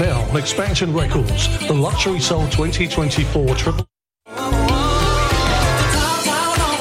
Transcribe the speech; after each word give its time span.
now 0.00 0.22
on 0.30 0.36
Expansion 0.38 0.94
Records, 0.94 1.68
the 1.68 1.74
Luxury 1.74 2.20
Soul 2.20 2.48
2024 2.48 3.54
Triple. 3.54 3.86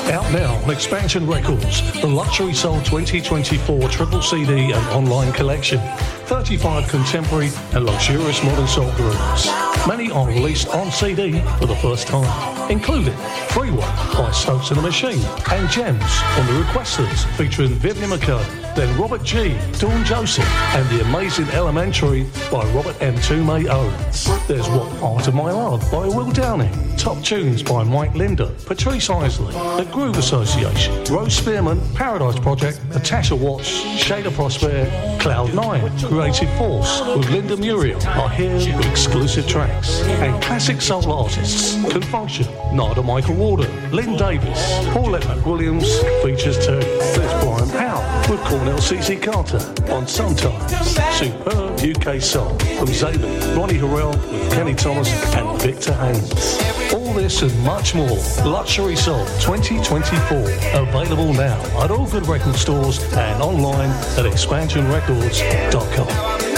Out 0.09 0.31
now 0.31 0.55
on 0.63 0.69
Expansion 0.69 1.27
Records, 1.27 1.81
the 1.99 2.07
Luxury 2.07 2.53
Soul 2.53 2.77
2024 2.83 3.89
Triple 3.89 4.21
CD 4.21 4.71
and 4.71 4.87
online 4.87 5.33
collection. 5.33 5.81
35 6.27 6.87
contemporary 6.87 7.49
and 7.73 7.85
luxurious 7.85 8.41
modern 8.41 8.67
soul 8.67 8.89
grooves. 8.93 9.68
Many 9.89 10.11
are 10.11 10.27
released 10.27 10.67
on 10.67 10.91
CD 10.91 11.41
for 11.57 11.65
the 11.65 11.75
first 11.77 12.05
time, 12.05 12.69
including 12.69 13.17
Freeway 13.47 13.79
by 14.13 14.29
Stokes 14.31 14.69
and 14.69 14.77
the 14.77 14.83
Machine 14.83 15.19
and 15.49 15.67
Gems 15.67 16.03
on 16.37 16.45
the 16.45 16.63
Requesters 16.63 17.25
featuring 17.35 17.69
Vivian 17.71 18.11
McCurdy, 18.11 18.75
then 18.75 19.01
Robert 19.01 19.23
G, 19.23 19.57
Dawn 19.79 20.05
Joseph 20.05 20.47
and 20.75 20.87
The 20.89 21.03
Amazing 21.05 21.49
Elementary 21.49 22.27
by 22.51 22.63
Robert 22.71 23.01
M. 23.01 23.19
Toomey 23.21 23.67
Owens. 23.67 24.27
There's 24.47 24.69
What 24.69 24.95
Part 24.99 25.27
of 25.27 25.33
My 25.33 25.51
Love 25.51 25.81
by 25.91 26.05
Will 26.05 26.29
Downing, 26.29 26.95
Top 26.95 27.23
Tunes 27.23 27.63
by 27.63 27.83
Mike 27.83 28.13
Linder, 28.13 28.53
Patrice 28.67 29.09
Isley, 29.09 29.53
The 29.53 29.89
Groove 29.91 30.17
Association, 30.17 31.03
Rose 31.05 31.35
Spearman, 31.35 31.81
Paradise 31.95 32.39
Project, 32.39 32.79
Natasha 32.89 33.35
Watts, 33.35 33.71
Shada 33.97 34.31
Prosper, 34.31 34.85
Cloud 35.19 35.55
Nine, 35.55 35.89
Creative 36.01 36.49
Force 36.59 37.01
with 37.17 37.27
Linda 37.31 37.57
Muriel 37.57 37.99
are 38.05 38.29
here 38.29 38.53
with 38.53 38.85
exclusive 38.85 39.47
tracks. 39.47 39.78
And 39.87 40.43
classic 40.43 40.81
soul 40.81 41.09
artists 41.11 41.75
can 41.89 42.01
function. 42.01 42.45
Narada 42.73 43.01
Michael 43.01 43.35
Walden, 43.35 43.71
Lynn 43.91 44.17
Davis, 44.17 44.59
Paulette 44.89 45.23
McWilliams 45.23 45.87
features 46.21 46.57
too. 46.57 46.79
There's 46.79 47.43
Brian 47.43 47.69
Powell 47.69 48.03
with 48.29 48.41
Cornell 48.41 48.79
CC 48.79 49.15
Carter 49.21 49.59
on 49.93 50.05
Sometimes. 50.05 50.73
Superb 51.17 51.79
UK 51.79 52.21
soul 52.21 52.49
from 52.77 52.89
Zayden, 52.89 53.55
Ronnie 53.55 53.79
Harrell 53.79 54.13
with 54.31 54.51
Kenny 54.51 54.75
Thomas 54.75 55.07
and 55.33 55.61
Victor 55.61 55.93
Haynes. 55.93 56.59
All 56.93 57.13
this 57.13 57.41
and 57.41 57.57
much 57.63 57.95
more. 57.95 58.17
Luxury 58.45 58.97
Soul 58.97 59.25
2024. 59.39 60.37
Available 60.81 61.31
now 61.33 61.57
at 61.81 61.89
all 61.91 62.05
good 62.07 62.27
record 62.27 62.55
stores 62.55 62.99
and 63.13 63.41
online 63.41 63.89
at 64.17 64.25
expansionrecords.com. 64.25 66.48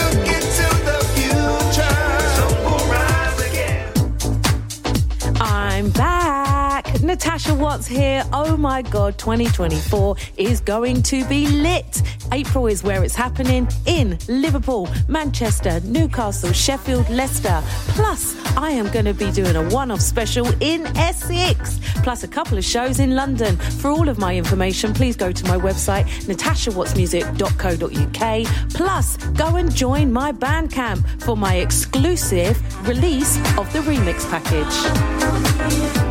Natasha 7.23 7.53
Watts 7.53 7.85
here. 7.85 8.25
Oh 8.33 8.57
my 8.57 8.81
God, 8.81 9.19
2024 9.19 10.15
is 10.37 10.59
going 10.59 11.03
to 11.03 11.23
be 11.25 11.45
lit. 11.45 12.01
April 12.31 12.65
is 12.65 12.83
where 12.83 13.03
it's 13.03 13.13
happening 13.13 13.67
in 13.85 14.17
Liverpool, 14.27 14.89
Manchester, 15.07 15.81
Newcastle, 15.81 16.51
Sheffield, 16.51 17.07
Leicester. 17.09 17.61
Plus, 17.89 18.35
I 18.57 18.71
am 18.71 18.89
going 18.89 19.05
to 19.05 19.13
be 19.13 19.31
doing 19.31 19.55
a 19.55 19.69
one 19.69 19.91
off 19.91 20.01
special 20.01 20.47
in 20.61 20.87
Essex, 20.97 21.79
plus 21.97 22.23
a 22.23 22.27
couple 22.27 22.57
of 22.57 22.65
shows 22.65 22.99
in 22.99 23.15
London. 23.15 23.55
For 23.55 23.91
all 23.91 24.09
of 24.09 24.17
my 24.17 24.35
information, 24.35 24.91
please 24.91 25.15
go 25.15 25.31
to 25.31 25.45
my 25.45 25.57
website, 25.57 26.05
natashawattsmusic.co.uk. 26.25 28.73
Plus, 28.73 29.17
go 29.17 29.57
and 29.57 29.71
join 29.75 30.11
my 30.11 30.31
Bandcamp 30.31 31.21
for 31.21 31.37
my 31.37 31.57
exclusive 31.57 32.59
release 32.87 33.37
of 33.59 33.71
the 33.73 33.79
remix 33.81 34.27
package. 34.31 36.10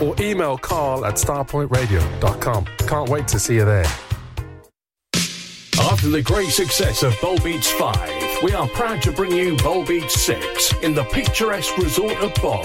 or 0.00 0.14
email 0.20 0.58
carl 0.58 1.04
at 1.04 1.14
starpointradio.com. 1.14 2.64
Can't 2.86 3.08
wait 3.08 3.28
to 3.28 3.38
see 3.38 3.56
you 3.56 3.64
there. 3.64 3.86
After 5.78 6.08
the 6.08 6.22
great 6.22 6.50
success 6.50 7.02
of 7.02 7.14
Bol 7.20 7.38
Beats 7.38 7.70
5, 7.70 8.42
we 8.42 8.52
are 8.52 8.68
proud 8.68 9.02
to 9.02 9.12
bring 9.12 9.32
you 9.32 9.56
Bol 9.58 9.84
Beats 9.84 10.20
6 10.20 10.74
in 10.82 10.94
the 10.94 11.04
picturesque 11.04 11.76
resort 11.78 12.16
of 12.18 12.34
Bol. 12.42 12.64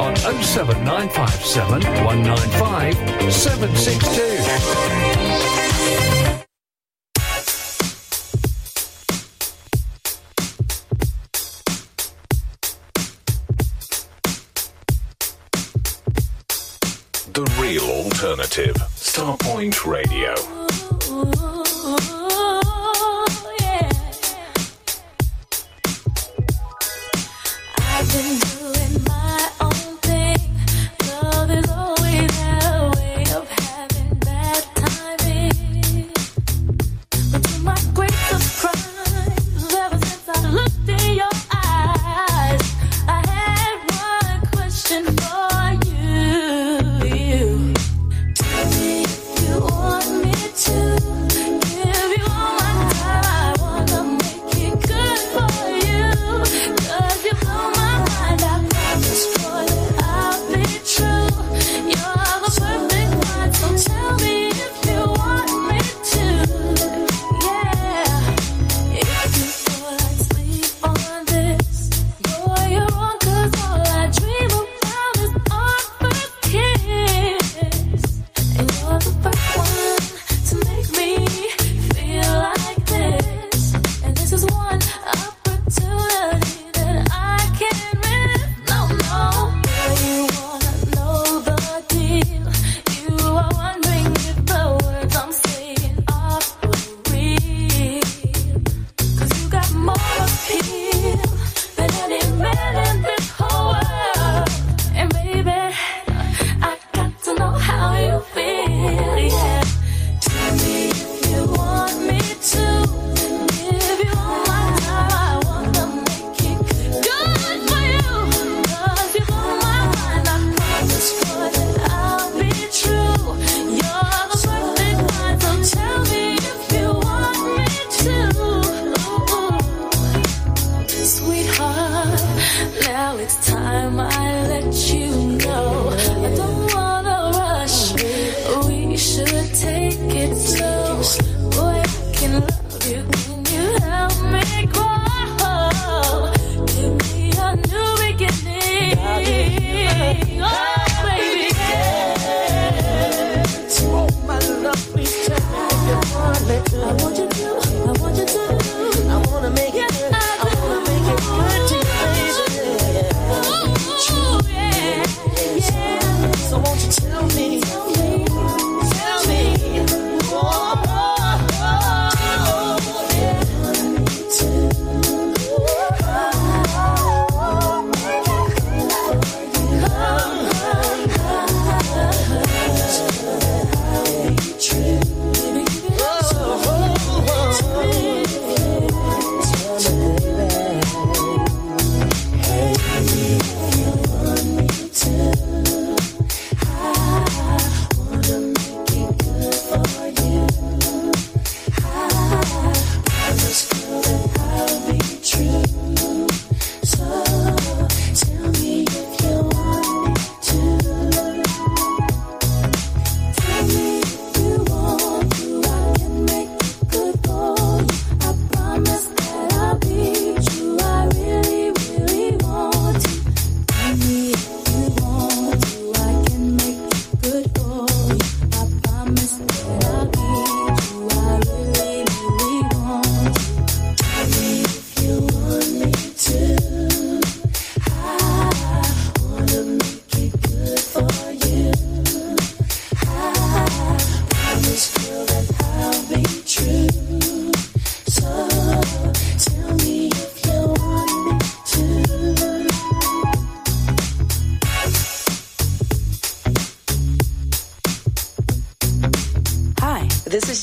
07957 0.21 1.81
195 2.05 3.33
762. 3.33 4.21
The 17.33 17.43
real 17.59 17.89
alternative. 17.89 18.75
Starpoint 18.95 19.87
Radio. 19.87 20.35
I've 27.79 28.07
been 28.13 28.50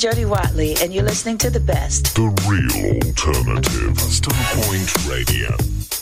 Jody 0.09 0.25
Watley, 0.25 0.75
and 0.81 0.95
you're 0.95 1.05
listening 1.05 1.37
to 1.37 1.51
the 1.51 1.61
best. 1.61 2.15
The 2.15 2.23
Real 2.49 2.95
Alternative. 3.05 3.93
Starpoint 4.09 5.07
Radio. 5.07 5.98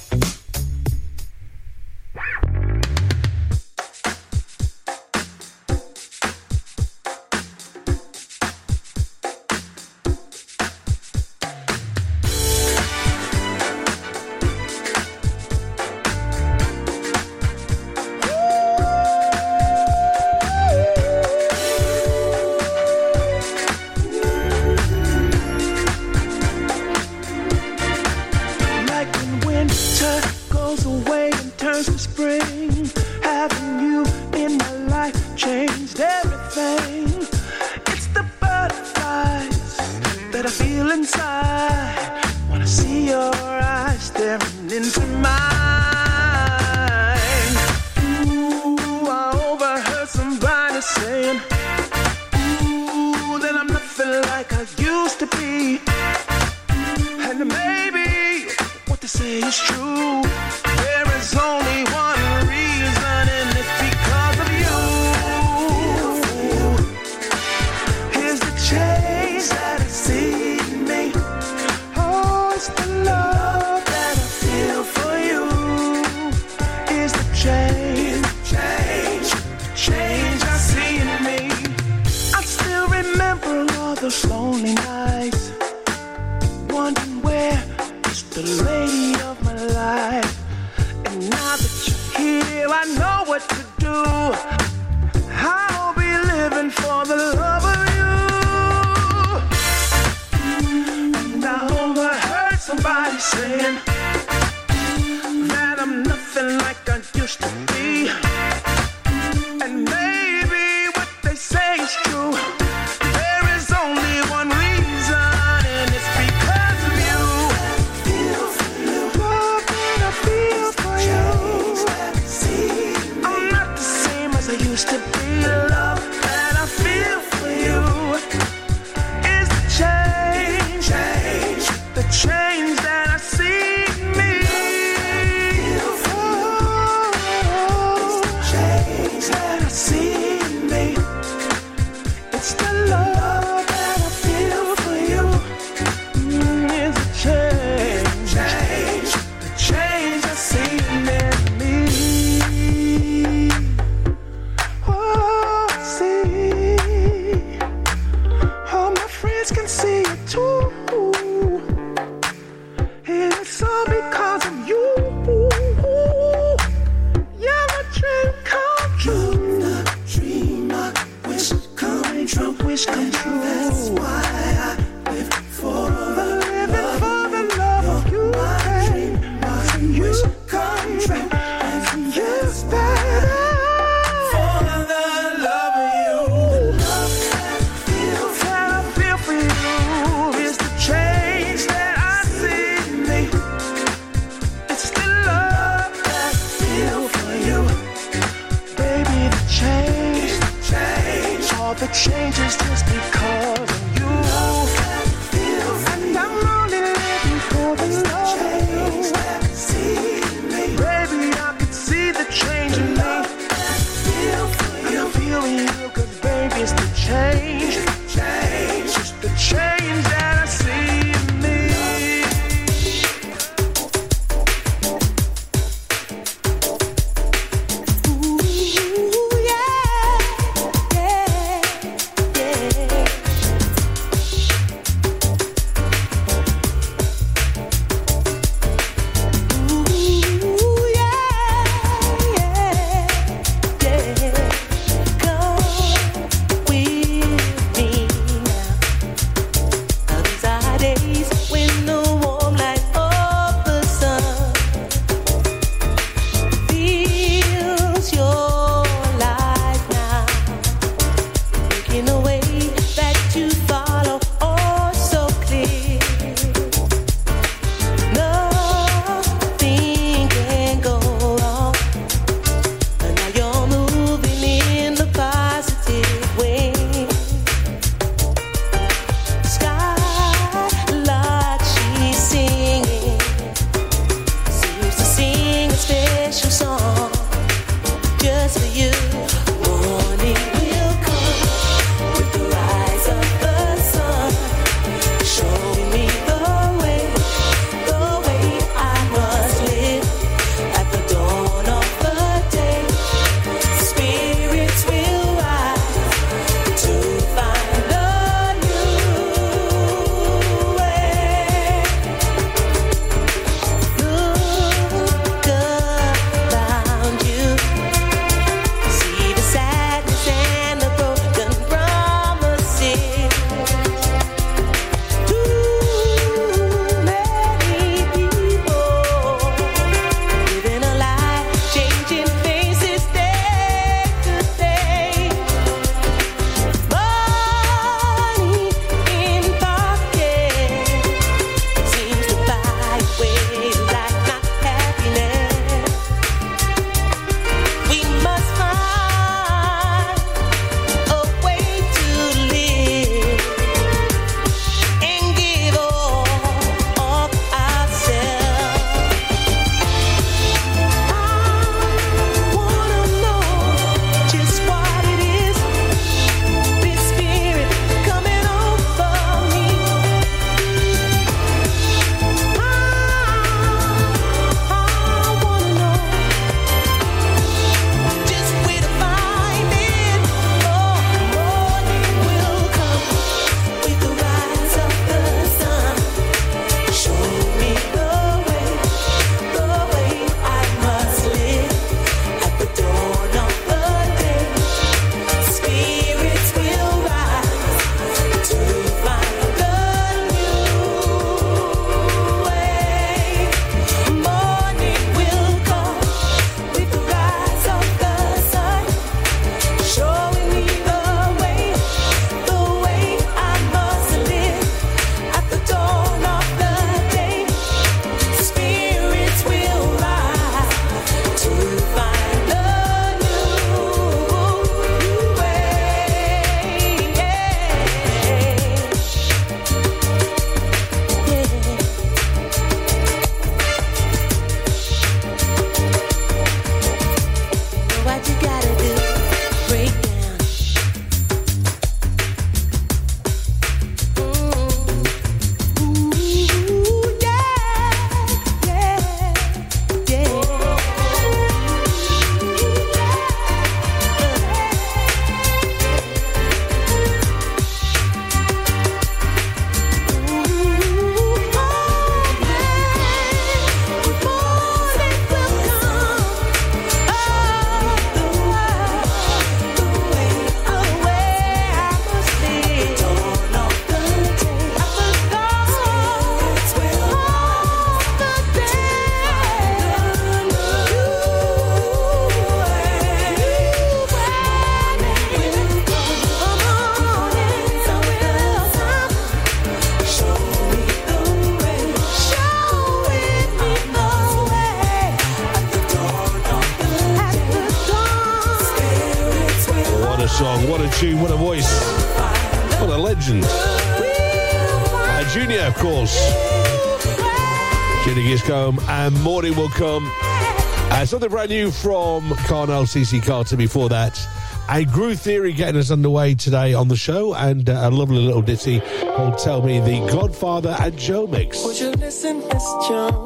Something 511.17 511.31
brand 511.31 511.49
new 511.49 511.71
from 511.71 512.29
Cornell 512.45 512.85
CC 512.85 513.25
Carter 513.25 513.57
before 513.57 513.89
that. 513.89 514.21
A 514.69 514.85
Groove 514.85 515.19
Theory 515.19 515.55
getting 515.55 515.81
us 515.81 515.91
underway 515.91 516.35
today 516.35 516.75
on 516.75 516.89
the 516.89 516.97
show, 516.97 517.35
and 517.35 517.71
uh, 517.71 517.81
a 517.85 517.91
lovely 517.91 518.19
little 518.19 518.43
ditty 518.43 518.81
called 518.81 519.39
Tell 519.39 519.63
Me 519.63 519.81
the 519.81 520.07
Godfather 520.13 520.77
and 520.79 520.95
Joe 520.99 521.27
Mix. 521.27 521.65
Would 521.65 521.81
you 521.81 521.93
listen, 521.93 522.41
Miss 522.41 522.63
Joe? 522.87 523.26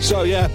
So, 0.00 0.22
yeah, 0.22 0.48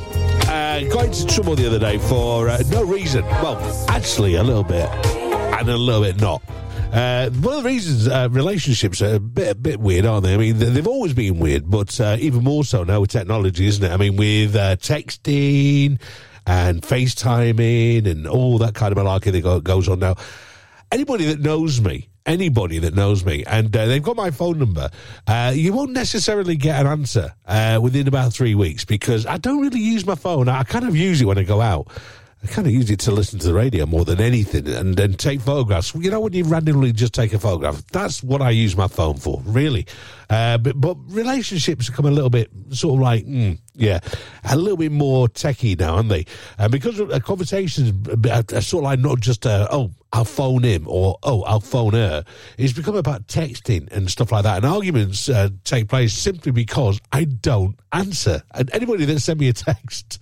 uh, 0.47 0.89
got 0.93 1.07
into 1.07 1.25
trouble 1.25 1.55
the 1.55 1.67
other 1.67 1.79
day 1.79 1.97
for 1.97 2.47
uh, 2.47 2.63
no 2.69 2.83
reason. 2.85 3.25
Well, 3.25 3.57
actually, 3.89 4.35
a 4.35 4.43
little 4.43 4.63
bit, 4.63 4.87
and 4.87 5.67
a 5.67 5.75
little 5.75 6.03
bit 6.03 6.21
not. 6.21 6.41
Uh, 6.93 7.29
one 7.29 7.57
of 7.57 7.63
the 7.63 7.69
reasons 7.69 8.07
uh, 8.07 8.29
relationships 8.31 9.01
are 9.01 9.15
a 9.15 9.19
bit, 9.19 9.49
a 9.49 9.55
bit 9.55 9.79
weird, 9.81 10.05
aren't 10.05 10.23
they? 10.23 10.33
I 10.33 10.37
mean, 10.37 10.57
they've 10.59 10.87
always 10.87 11.13
been 11.13 11.39
weird, 11.39 11.69
but 11.69 11.99
uh, 11.99 12.15
even 12.19 12.43
more 12.43 12.63
so 12.63 12.83
now 12.83 13.01
with 13.01 13.09
technology, 13.09 13.67
isn't 13.67 13.83
it? 13.83 13.91
I 13.91 13.97
mean, 13.97 14.15
with 14.15 14.55
uh, 14.55 14.77
texting, 14.77 15.99
and 16.45 16.82
FaceTiming 16.82 18.10
and 18.10 18.27
all 18.27 18.58
that 18.60 18.73
kind 18.73 18.91
of 18.91 18.97
malarkey 18.97 19.32
that 19.32 19.41
go- 19.41 19.62
goes 19.62 19.88
on 19.88 19.99
now. 19.99 20.15
Anybody 20.91 21.25
that 21.25 21.39
knows 21.39 21.80
me, 21.80 22.10
anybody 22.25 22.80
that 22.80 22.93
knows 22.93 23.23
me, 23.23 23.43
and 23.45 23.75
uh, 23.75 23.86
they've 23.86 24.04
got 24.04 24.15
my 24.15 24.32
phone 24.32 24.60
number, 24.60 24.89
uh, 25.27 25.54
you 25.56 25.73
won't 25.73 25.91
necessarily 25.91 26.56
get 26.56 26.82
an 26.82 26.88
answer 26.88 27.34
uh, 27.47 27.80
within 27.82 28.08
about 28.08 28.34
three 28.34 28.56
weeks 28.56 28.84
because 28.84 29.25
I 29.25 29.38
don't 29.38 29.62
really 29.62 29.80
use 29.80 30.06
my 30.06 30.15
phone. 30.15 30.49
I 30.49 30.63
kind 30.63 30.86
of 30.86 30.95
use 30.95 31.21
it 31.21 31.25
when 31.25 31.38
I 31.38 31.43
go 31.43 31.62
out. 31.62 31.88
I 32.43 32.47
kind 32.47 32.65
of 32.65 32.73
use 32.73 32.89
it 32.89 32.99
to 33.01 33.12
listen 33.12 33.38
to 33.39 33.47
the 33.47 33.54
radio 33.54 33.86
more 33.86 34.04
than 34.04 34.19
anything 34.19 34.67
and 34.67 34.95
then 34.95 35.13
take 35.13 35.41
photographs. 35.41 35.93
You 35.93 36.10
know, 36.10 36.21
when 36.21 36.34
you 36.34 36.43
randomly 36.43 36.91
just 36.91 37.13
take 37.13 37.34
a 37.34 37.39
photograph, 37.39 37.86
that's 37.91 38.23
what 38.23 38.41
I 38.41 38.49
use 38.49 38.75
my 38.75 38.88
phone 38.88 39.17
for, 39.17 39.43
really. 39.45 39.86
Uh, 40.27 40.58
but, 40.58 40.80
but 40.82 40.97
relationships 41.08 41.88
become 41.88 42.08
a 42.08 42.12
little 42.12 42.32
bit 42.32 42.49
sort 42.71 42.95
of 42.95 43.01
like, 43.01 43.27
mm, 43.27 43.60
yeah, 43.75 43.99
a 44.43 44.58
little 44.58 44.77
bit 44.77 44.91
more 44.91 45.27
techie 45.27 45.77
now, 45.77 45.97
aren't 45.97 46.10
they? 46.10 46.25
And 46.58 46.71
because 46.71 46.99
uh, 46.99 47.19
conversations 47.19 47.91
are, 48.27 48.62
sort 48.62 48.82
of 48.82 48.86
like 48.86 48.99
not 48.99 49.19
just, 49.19 49.45
uh, 49.45 49.67
oh, 49.69 49.91
I'll 50.12 50.25
phone 50.25 50.63
him 50.63 50.86
or, 50.88 51.19
oh, 51.21 51.43
I'll 51.43 51.60
phone 51.60 51.93
her. 51.93 52.25
It's 52.58 52.73
become 52.73 52.95
about 52.95 53.27
texting 53.27 53.91
and 53.91 54.10
stuff 54.10 54.32
like 54.32 54.43
that. 54.43 54.58
And 54.58 54.65
arguments 54.65 55.30
uh, 55.30 55.49
take 55.63 55.89
place 55.89 56.13
simply 56.13 56.51
because 56.51 56.99
I 57.12 57.25
don't 57.25 57.77
answer. 57.91 58.41
And 58.56 58.73
anybody 58.73 59.06
that 59.06 59.19
sent 59.19 59.39
me 59.39 59.47
a 59.47 59.54
text, 59.54 60.19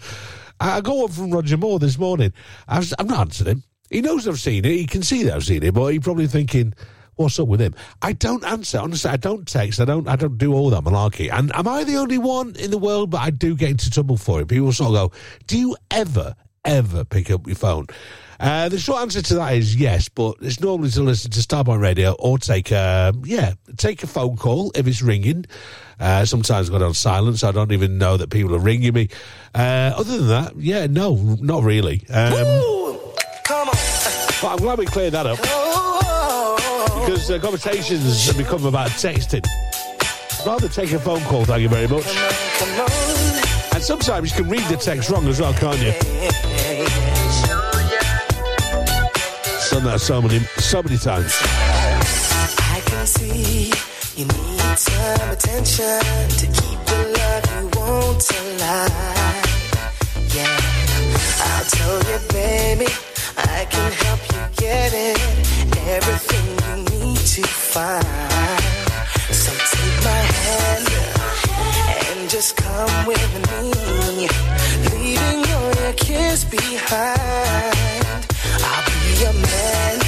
I 0.59 0.81
got 0.81 0.97
one 0.97 1.09
from 1.09 1.31
Roger 1.31 1.57
Moore 1.57 1.79
this 1.79 1.97
morning. 1.97 2.33
I 2.67 2.79
was, 2.79 2.93
I'm 2.99 3.07
not 3.07 3.19
answering 3.19 3.51
him. 3.51 3.63
He 3.89 4.01
knows 4.01 4.27
I've 4.27 4.39
seen 4.39 4.65
it. 4.65 4.71
He 4.71 4.85
can 4.85 5.03
see 5.03 5.23
that 5.23 5.35
I've 5.35 5.45
seen 5.45 5.63
it, 5.63 5.73
but 5.73 5.87
he's 5.87 6.01
probably 6.01 6.27
thinking, 6.27 6.73
"What's 7.15 7.39
up 7.39 7.47
with 7.47 7.61
him?" 7.61 7.73
I 8.01 8.13
don't 8.13 8.43
answer. 8.43 8.77
Honestly, 8.77 9.09
I 9.09 9.17
don't 9.17 9.47
text. 9.47 9.79
I 9.79 9.85
don't. 9.85 10.07
I 10.07 10.15
don't 10.15 10.37
do 10.37 10.53
all 10.53 10.69
that 10.69 10.83
malarkey. 10.83 11.31
And 11.31 11.51
am 11.55 11.67
I 11.67 11.83
the 11.83 11.95
only 11.95 12.17
one 12.17 12.55
in 12.57 12.71
the 12.71 12.77
world? 12.77 13.09
But 13.09 13.21
I 13.21 13.31
do 13.31 13.55
get 13.55 13.71
into 13.71 13.89
trouble 13.89 14.17
for 14.17 14.41
it. 14.41 14.47
People 14.47 14.71
sort 14.71 14.95
of 14.95 15.11
go, 15.11 15.17
"Do 15.47 15.57
you 15.57 15.75
ever, 15.89 16.35
ever 16.65 17.03
pick 17.03 17.31
up 17.31 17.47
your 17.47 17.55
phone?" 17.55 17.87
Uh, 18.39 18.69
the 18.69 18.79
short 18.79 19.01
answer 19.01 19.21
to 19.21 19.35
that 19.35 19.53
is 19.55 19.75
yes, 19.75 20.07
but 20.07 20.35
it's 20.41 20.61
normally 20.61 20.89
to 20.89 21.01
listen 21.01 21.29
to 21.31 21.39
Starpoint 21.41 21.81
Radio 21.81 22.13
or 22.19 22.37
take 22.37 22.71
a 22.71 23.13
yeah, 23.23 23.53
take 23.75 24.03
a 24.03 24.07
phone 24.07 24.37
call 24.37 24.71
if 24.75 24.87
it's 24.87 25.01
ringing. 25.01 25.45
Uh, 25.99 26.25
sometimes 26.25 26.69
I 26.69 26.71
got 26.73 26.81
on 26.81 26.93
silent, 26.93 27.39
so 27.39 27.49
I 27.49 27.51
don't 27.51 27.71
even 27.71 27.97
know 27.97 28.15
that 28.17 28.29
people 28.29 28.55
are 28.55 28.59
ringing 28.59 28.93
me. 28.93 29.09
Uh, 29.53 29.93
other 29.97 30.17
than 30.17 30.27
that, 30.29 30.55
yeah, 30.57 30.87
no, 30.87 31.15
not 31.41 31.63
really. 31.63 32.03
Um, 32.09 32.31
Come 33.43 33.67
on. 33.67 33.75
but 34.41 34.47
I'm 34.47 34.57
glad 34.57 34.79
we 34.79 34.85
cleared 34.85 35.13
that 35.13 35.25
up 35.25 35.37
because 36.99 37.29
uh, 37.31 37.39
conversations 37.39 38.27
have 38.27 38.37
become 38.37 38.65
about 38.65 38.89
texting. 38.91 39.45
Rather 40.45 40.69
take 40.69 40.91
a 40.93 40.99
phone 40.99 41.21
call, 41.23 41.43
thank 41.43 41.61
you 41.61 41.69
very 41.69 41.87
much. 41.87 42.05
And 43.73 43.83
sometimes 43.83 44.31
you 44.31 44.43
can 44.43 44.49
read 44.49 44.63
the 44.63 44.77
text 44.77 45.09
wrong 45.09 45.27
as 45.27 45.41
well, 45.41 45.53
can't 45.53 45.79
you? 45.79 45.91
Done 49.69 49.83
that 49.83 49.99
so 50.01 50.21
many, 50.21 50.39
so 50.39 50.81
many 50.81 50.97
times. 50.97 51.35
You 54.19 54.25
need 54.25 54.77
some 54.77 55.29
attention 55.31 56.01
to 56.39 56.45
keep 56.47 56.79
the 56.91 56.99
love 57.15 57.45
you 57.55 57.63
want 57.79 58.19
alive. 58.39 59.47
Yeah, 60.35 60.59
I'll 61.47 61.63
tell 61.63 61.99
you, 62.03 62.19
baby, 62.27 62.91
I 63.37 63.65
can 63.69 63.89
help 63.93 64.19
you 64.33 64.41
get 64.57 64.91
it. 64.93 65.17
Everything 65.87 66.47
you 66.67 66.75
need 66.99 67.15
to 67.15 67.43
find. 67.43 68.03
So 69.31 69.53
take 69.71 70.03
my 70.03 70.21
hand 70.35 70.87
and 72.11 72.29
just 72.29 72.57
come 72.57 73.05
with 73.05 73.33
me, 73.47 74.27
leaving 74.99 75.49
all 75.55 75.73
your 75.75 75.93
cares 75.93 76.43
behind. 76.43 77.17
I'll 78.67 78.83
be 78.83 79.21
your 79.21 79.31
man. 79.31 79.99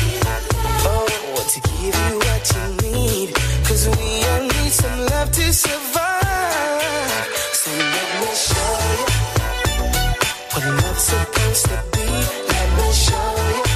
Oh, 0.84 1.08
to 1.48 1.60
give 1.62 1.96
you 1.96 2.18
what 2.20 2.44
you 2.54 2.92
need. 2.92 3.36
Cause 3.68 3.88
we 3.88 4.24
all 4.30 4.44
need 4.44 4.72
some 4.72 5.00
love 5.08 5.32
to 5.32 5.54
survive. 5.54 7.26
So 7.54 7.72
let 7.72 8.08
me 8.22 8.32
show 8.48 8.74
you 9.00 9.08
what 10.54 10.66
love's 10.84 11.04
supposed 11.04 11.66
to 11.66 11.84
be. 11.94 12.08
Let 12.52 12.68
me 12.78 12.92
show 12.94 13.66
you. 13.66 13.71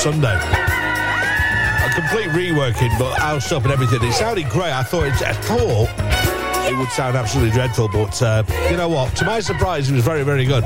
Sunday. 0.00 0.34
A 0.34 1.90
complete 1.94 2.30
reworking, 2.30 2.88
but 2.98 3.18
housed 3.18 3.52
up 3.52 3.64
and 3.64 3.72
everything. 3.72 4.02
It 4.02 4.14
sounded 4.14 4.48
great. 4.48 4.72
I 4.72 4.82
thought 4.82 5.04
it, 5.04 5.12
I 5.20 5.34
thought 5.34 5.90
it 6.70 6.74
would 6.74 6.88
sound 6.88 7.18
absolutely 7.18 7.52
dreadful, 7.52 7.86
but 7.88 8.22
uh, 8.22 8.42
you 8.70 8.78
know 8.78 8.88
what? 8.88 9.14
To 9.16 9.26
my 9.26 9.40
surprise, 9.40 9.90
it 9.90 9.94
was 9.94 10.02
very, 10.02 10.22
very 10.22 10.46
good. 10.46 10.62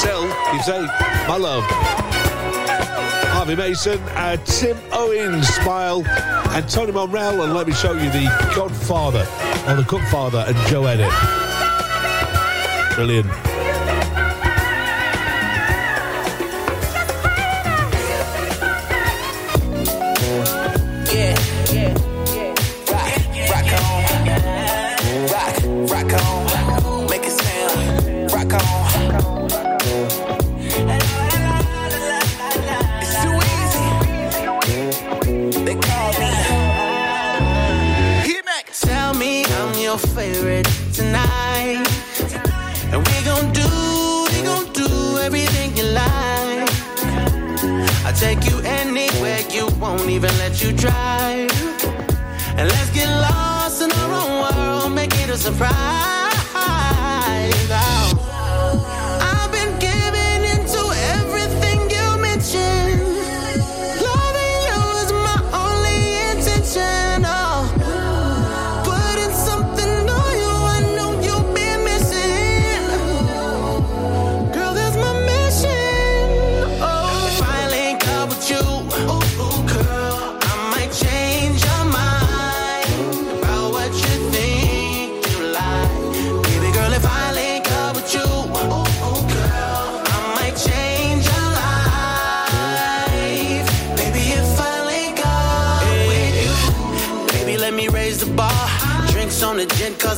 Till 0.00 0.24
you 0.52 0.62
say, 0.64 0.84
my 1.28 1.36
love. 1.38 1.62
Harvey 3.30 3.54
Mason, 3.54 4.00
uh, 4.16 4.36
Tim 4.38 4.76
Owens, 4.90 5.46
Smile, 5.46 6.04
and 6.08 6.68
Tony 6.68 6.90
Monrell, 6.90 7.44
and 7.44 7.54
let 7.54 7.68
me 7.68 7.72
show 7.72 7.92
you 7.92 8.10
the 8.10 8.26
Godfather, 8.52 9.28
or 9.68 9.76
the 9.76 9.86
Cookfather, 9.86 10.44
and 10.48 10.56
Joe 10.66 10.86
Edit. 10.86 11.12
Brilliant. 12.96 13.30
take 48.18 48.48
you 48.48 48.58
anywhere 48.60 49.40
you 49.50 49.66
won't 49.78 50.08
even 50.08 50.30
let 50.38 50.62
you 50.62 50.72
drive. 50.72 51.50
And 52.56 52.68
let's 52.68 52.90
get 52.90 53.08
lost 53.08 53.82
in 53.82 53.92
our 53.92 54.12
own 54.12 54.32
world, 54.40 54.94
make 54.94 55.12
it 55.20 55.28
a 55.28 55.36
surprise. 55.36 56.15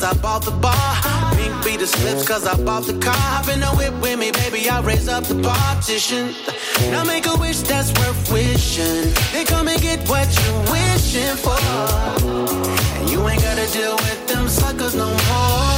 I 0.08 0.14
bought 0.14 0.42
the 0.42 0.52
bar. 0.52 0.74
Pink 1.36 1.62
be 1.62 1.76
the 1.76 1.86
slips 1.86 2.26
cause 2.26 2.46
I 2.46 2.56
bought 2.64 2.84
the 2.84 2.94
car. 2.94 3.12
Hop 3.14 3.48
in 3.48 3.60
the 3.60 3.66
whip 3.76 3.92
with 4.00 4.18
me, 4.18 4.30
baby, 4.30 4.70
I 4.70 4.80
raise 4.80 5.06
up 5.06 5.24
the 5.24 5.34
partition. 5.42 6.34
Now 6.90 7.04
make 7.04 7.26
a 7.26 7.36
wish 7.36 7.60
that's 7.60 7.92
worth 7.98 8.32
wishing. 8.32 9.12
They 9.34 9.44
come 9.44 9.68
and 9.68 9.80
get 9.82 10.00
what 10.08 10.26
you're 10.40 10.62
wishing 10.72 11.36
for. 11.36 11.60
And 12.96 13.10
you 13.10 13.28
ain't 13.28 13.42
gotta 13.42 13.70
deal 13.70 13.96
with 13.96 14.26
them 14.28 14.48
suckers 14.48 14.94
no 14.94 15.10
more. 15.10 15.77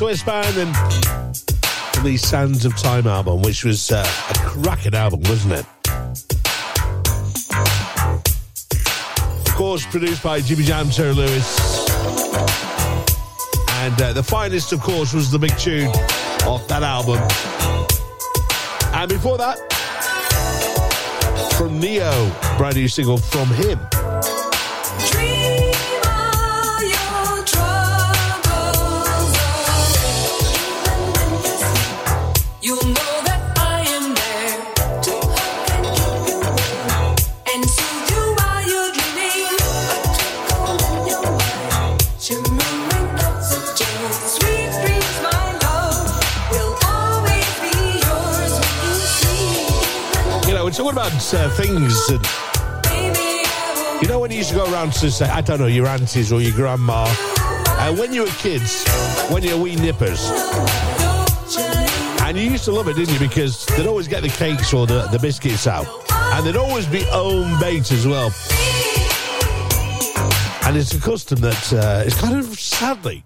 Band 0.00 0.56
and 0.56 0.74
from 1.92 2.04
the 2.04 2.16
Sands 2.16 2.64
of 2.64 2.74
Time 2.74 3.06
album, 3.06 3.42
which 3.42 3.64
was 3.64 3.92
uh, 3.92 4.02
a 4.30 4.34
cracking 4.38 4.94
album, 4.94 5.20
wasn't 5.24 5.52
it? 5.52 5.66
Of 9.46 9.54
course, 9.54 9.84
produced 9.84 10.22
by 10.22 10.40
Jimmy 10.40 10.64
Jam, 10.64 10.88
Terry 10.88 11.12
Lewis. 11.12 11.86
And 13.82 14.00
uh, 14.00 14.14
the 14.14 14.22
finest, 14.22 14.72
of 14.72 14.80
course, 14.80 15.12
was 15.12 15.30
the 15.30 15.38
big 15.38 15.54
tune 15.58 15.88
off 16.46 16.66
that 16.68 16.82
album. 16.82 17.18
And 18.94 19.10
before 19.10 19.36
that, 19.36 19.58
from 21.58 21.78
Ne-Yo, 21.78 22.32
brand 22.56 22.76
new 22.76 22.88
single 22.88 23.18
from 23.18 23.48
him. 23.48 23.78
About 51.10 51.34
uh, 51.34 51.50
things 51.50 52.08
and 52.08 52.24
You 54.00 54.08
know 54.08 54.20
when 54.20 54.30
you 54.30 54.38
used 54.38 54.50
to 54.50 54.54
go 54.54 54.72
around 54.72 54.92
to 54.92 55.10
say, 55.10 55.28
I 55.28 55.40
don't 55.40 55.58
know, 55.58 55.66
your 55.66 55.88
aunties 55.88 56.30
or 56.30 56.40
your 56.40 56.52
grandma, 56.52 57.12
and 57.80 57.98
when 57.98 58.12
you 58.12 58.22
were 58.22 58.28
kids, 58.28 58.84
when 59.28 59.42
you 59.42 59.56
were 59.56 59.62
wee 59.64 59.74
nippers, 59.74 60.30
and 62.22 62.38
you 62.38 62.44
used 62.50 62.64
to 62.66 62.72
love 62.72 62.86
it, 62.86 62.94
didn't 62.94 63.12
you? 63.14 63.18
Because 63.18 63.66
they'd 63.66 63.88
always 63.88 64.06
get 64.06 64.22
the 64.22 64.28
cakes 64.28 64.72
or 64.72 64.86
the, 64.86 65.08
the 65.08 65.18
biscuits 65.18 65.66
out, 65.66 65.86
and 66.12 66.46
they'd 66.46 66.56
always 66.56 66.86
be 66.86 67.02
home 67.02 67.58
baked 67.58 67.90
as 67.90 68.06
well. 68.06 68.32
And 70.64 70.76
it's 70.76 70.94
a 70.94 71.00
custom 71.00 71.40
that 71.40 71.72
uh, 71.72 72.04
it's 72.06 72.20
kind 72.20 72.38
of 72.38 72.46
sadly 72.58 73.24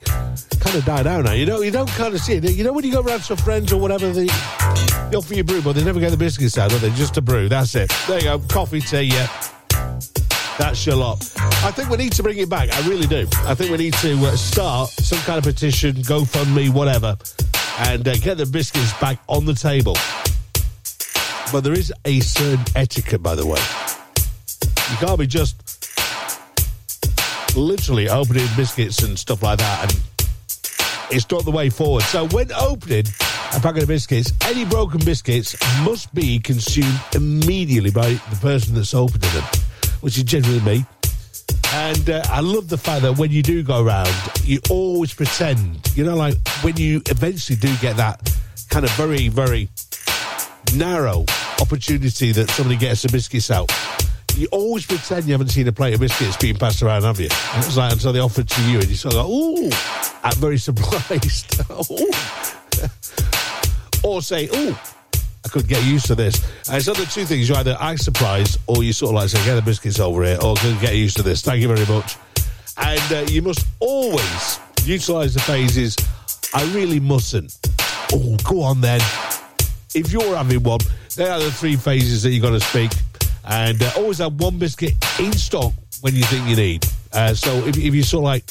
kind 0.61 0.77
of 0.77 0.85
died 0.87 1.07
out 1.07 1.25
now. 1.27 1.33
You 1.33 1.45
know, 1.45 1.61
you 1.61 1.71
don't 1.71 1.91
kind 1.91 2.15
of 2.15 2.21
see 2.21 2.35
it. 2.35 2.51
You 2.51 2.65
know 2.65 2.73
when 2.73 2.85
you 2.85 2.93
go 2.93 3.03
around 3.03 3.21
to 3.25 3.37
friends 3.37 3.73
or 3.73 3.81
whatever, 3.81 4.11
they, 4.11 4.29
they 5.15 5.19
offer 5.19 5.35
you 5.35 5.45
brew, 5.45 5.63
but 5.63 5.75
they 5.77 5.85
never 5.85 6.01
get 6.01 6.11
the 6.11 6.17
biscuits 6.17 6.59
out, 6.59 6.71
do 6.71 6.79
they? 6.79 6.91
Just 6.91 7.17
a 7.17 7.23
brew. 7.23 7.49
That's 7.49 7.77
it. 7.77 7.89
There 8.09 8.19
you 8.19 8.25
go. 8.25 8.41
Coffee, 8.49 8.81
tea, 8.81 9.03
yeah. 9.03 9.29
That's 10.59 10.85
your 10.85 10.97
lot. 10.97 11.19
I 11.37 11.71
think 11.71 11.89
we 11.89 11.99
need 11.99 12.13
to 12.15 12.23
bring 12.25 12.39
it 12.39 12.49
back. 12.49 12.73
I 12.73 12.89
really 12.89 13.07
do. 13.07 13.29
I 13.45 13.55
think 13.55 13.71
we 13.71 13.77
need 13.77 13.95
to 13.95 14.13
uh, 14.27 14.35
start 14.35 14.91
some 14.91 15.21
kind 15.21 15.39
of 15.39 15.45
petition, 15.45 15.95
GoFundMe, 15.95 16.69
whatever, 16.71 17.17
and 17.79 18.07
uh, 18.09 18.17
get 18.17 18.39
the 18.39 18.47
biscuits 18.47 18.93
back 18.99 19.21
on 19.29 19.45
the 19.45 19.55
table. 19.55 19.97
But 21.53 21.61
there 21.61 21.75
is 21.75 21.93
a 22.05 22.19
certain 22.19 22.65
etiquette, 22.75 23.23
by 23.23 23.37
the 23.37 23.47
way. 23.47 23.61
You 24.91 25.07
can't 25.07 25.19
be 25.21 25.29
just 25.29 25.87
literally 27.57 28.09
opening 28.09 28.49
biscuits 28.57 29.05
and 29.05 29.17
stuff 29.17 29.45
like 29.45 29.61
that, 29.61 29.83
and 29.83 30.03
it's 31.13 31.31
not 31.31 31.45
the 31.45 31.53
way 31.53 31.71
forward. 31.71 32.03
So 32.03 32.27
when 32.29 32.51
opening 32.53 33.05
a 33.55 33.61
packet 33.61 33.83
of 33.83 33.89
biscuits, 33.89 34.33
any 34.47 34.65
broken 34.65 35.01
biscuits 35.05 35.57
must 35.85 36.13
be 36.15 36.39
consumed 36.39 36.99
immediately 37.15 37.91
by 37.91 38.11
the 38.31 38.39
person 38.41 38.75
that's 38.75 38.95
opening 38.95 39.31
them, 39.33 39.45
which 40.01 40.17
is 40.17 40.25
generally 40.25 40.61
me. 40.61 40.85
And 41.73 42.11
uh, 42.11 42.23
I 42.29 42.41
love 42.41 42.69
the 42.69 42.79
fact 42.79 43.03
that 43.03 43.17
when 43.19 43.31
you 43.31 43.43
do 43.43 43.63
go 43.63 43.85
around, 43.85 44.13
you 44.43 44.61
always 44.71 45.13
pretend, 45.15 45.81
you 45.97 46.05
know, 46.05 46.17
like 46.17 46.35
when 46.63 46.77
you 46.77 47.03
eventually 47.07 47.57
do 47.57 47.75
get 47.81 47.97
that 47.97 48.33
kind 48.71 48.85
of 48.85 48.91
very, 48.93 49.29
very 49.29 49.69
narrow 50.75 51.25
opportunity 51.61 52.33
that 52.33 52.51
somebody 52.51 52.77
gets 52.77 53.03
the 53.03 53.09
biscuits 53.09 53.51
out. 53.51 53.71
You 54.37 54.49
always 54.51 54.85
pretend 54.85 55.27
you 55.27 55.33
haven't 55.33 55.49
seen 55.49 55.69
a 55.69 55.73
plate 55.73 55.95
of 55.95 56.01
biscuits 56.01 56.37
being 56.39 56.57
passed 56.57 56.83
around, 56.83 57.03
have 57.03 57.21
you? 57.21 57.29
And 57.55 57.65
It's 57.65 57.77
like 57.77 57.93
until 57.93 58.13
they 58.13 58.19
offer 58.19 58.41
it 58.41 58.49
to 58.49 58.63
you, 58.63 58.81
and 58.81 58.89
you 58.89 58.97
sort 58.97 59.15
of 59.15 59.27
go, 59.27 59.33
"Ooh," 59.33 59.71
I'm 60.25 60.37
very 60.39 60.59
surprised. 60.69 61.61
Or 64.05 64.23
say, 64.23 64.49
"Ooh, 64.55 64.77
I 65.45 65.49
could 65.49 65.67
get 65.67 65.83
used 65.85 66.07
to 66.07 66.15
this." 66.15 66.45
And 66.69 66.77
it's 66.77 66.87
other 66.87 67.07
two 67.07 67.25
things: 67.25 67.49
you 67.49 67.57
either 67.57 67.77
act 67.81 68.03
surprised, 68.03 68.61
or 68.69 68.85
you 68.85 68.93
sort 68.93 69.11
of 69.11 69.15
like 69.17 69.31
say, 69.31 69.45
"Get 69.45 69.57
the 69.57 69.63
biscuits 69.63 69.99
over 69.99 70.23
here," 70.23 70.39
or 70.41 70.55
"Could 70.57 70.81
get 70.81 70.95
used 70.95 71.17
to 71.17 71.23
this." 71.23 71.43
Thank 71.43 71.61
you 71.61 71.69
very 71.69 71.87
much. 71.87 72.17
And 72.77 73.13
uh, 73.13 73.27
you 73.29 73.43
must 73.43 73.67
always 73.81 74.61
utilise 74.85 75.35
the 75.35 75.41
phases. 75.41 75.97
I 76.55 76.63
really 76.73 77.01
mustn't. 77.01 77.59
Oh, 78.13 78.37
go 78.45 78.63
on 78.63 78.81
then 78.81 79.01
if 79.95 80.13
you're 80.13 80.37
having 80.37 80.63
one, 80.63 80.81
they 81.17 81.29
are 81.29 81.39
the 81.39 81.51
three 81.51 81.77
phases 81.77 82.23
that 82.23 82.31
you've 82.31 82.43
got 82.43 82.51
to 82.51 82.61
speak. 82.61 82.91
And 83.45 83.81
uh, 83.83 83.93
always 83.97 84.19
have 84.19 84.35
one 84.35 84.59
biscuit 84.59 84.95
in 85.19 85.33
stock 85.33 85.73
when 86.01 86.15
you 86.15 86.25
think 86.25 86.49
you 86.49 86.57
need. 86.57 86.87
Uh, 87.13 87.35
so 87.35 87.55
if, 87.67 87.77
if 87.77 87.95
you 87.95 88.03
sort 88.03 88.21
of 88.21 88.25
like 88.25 88.51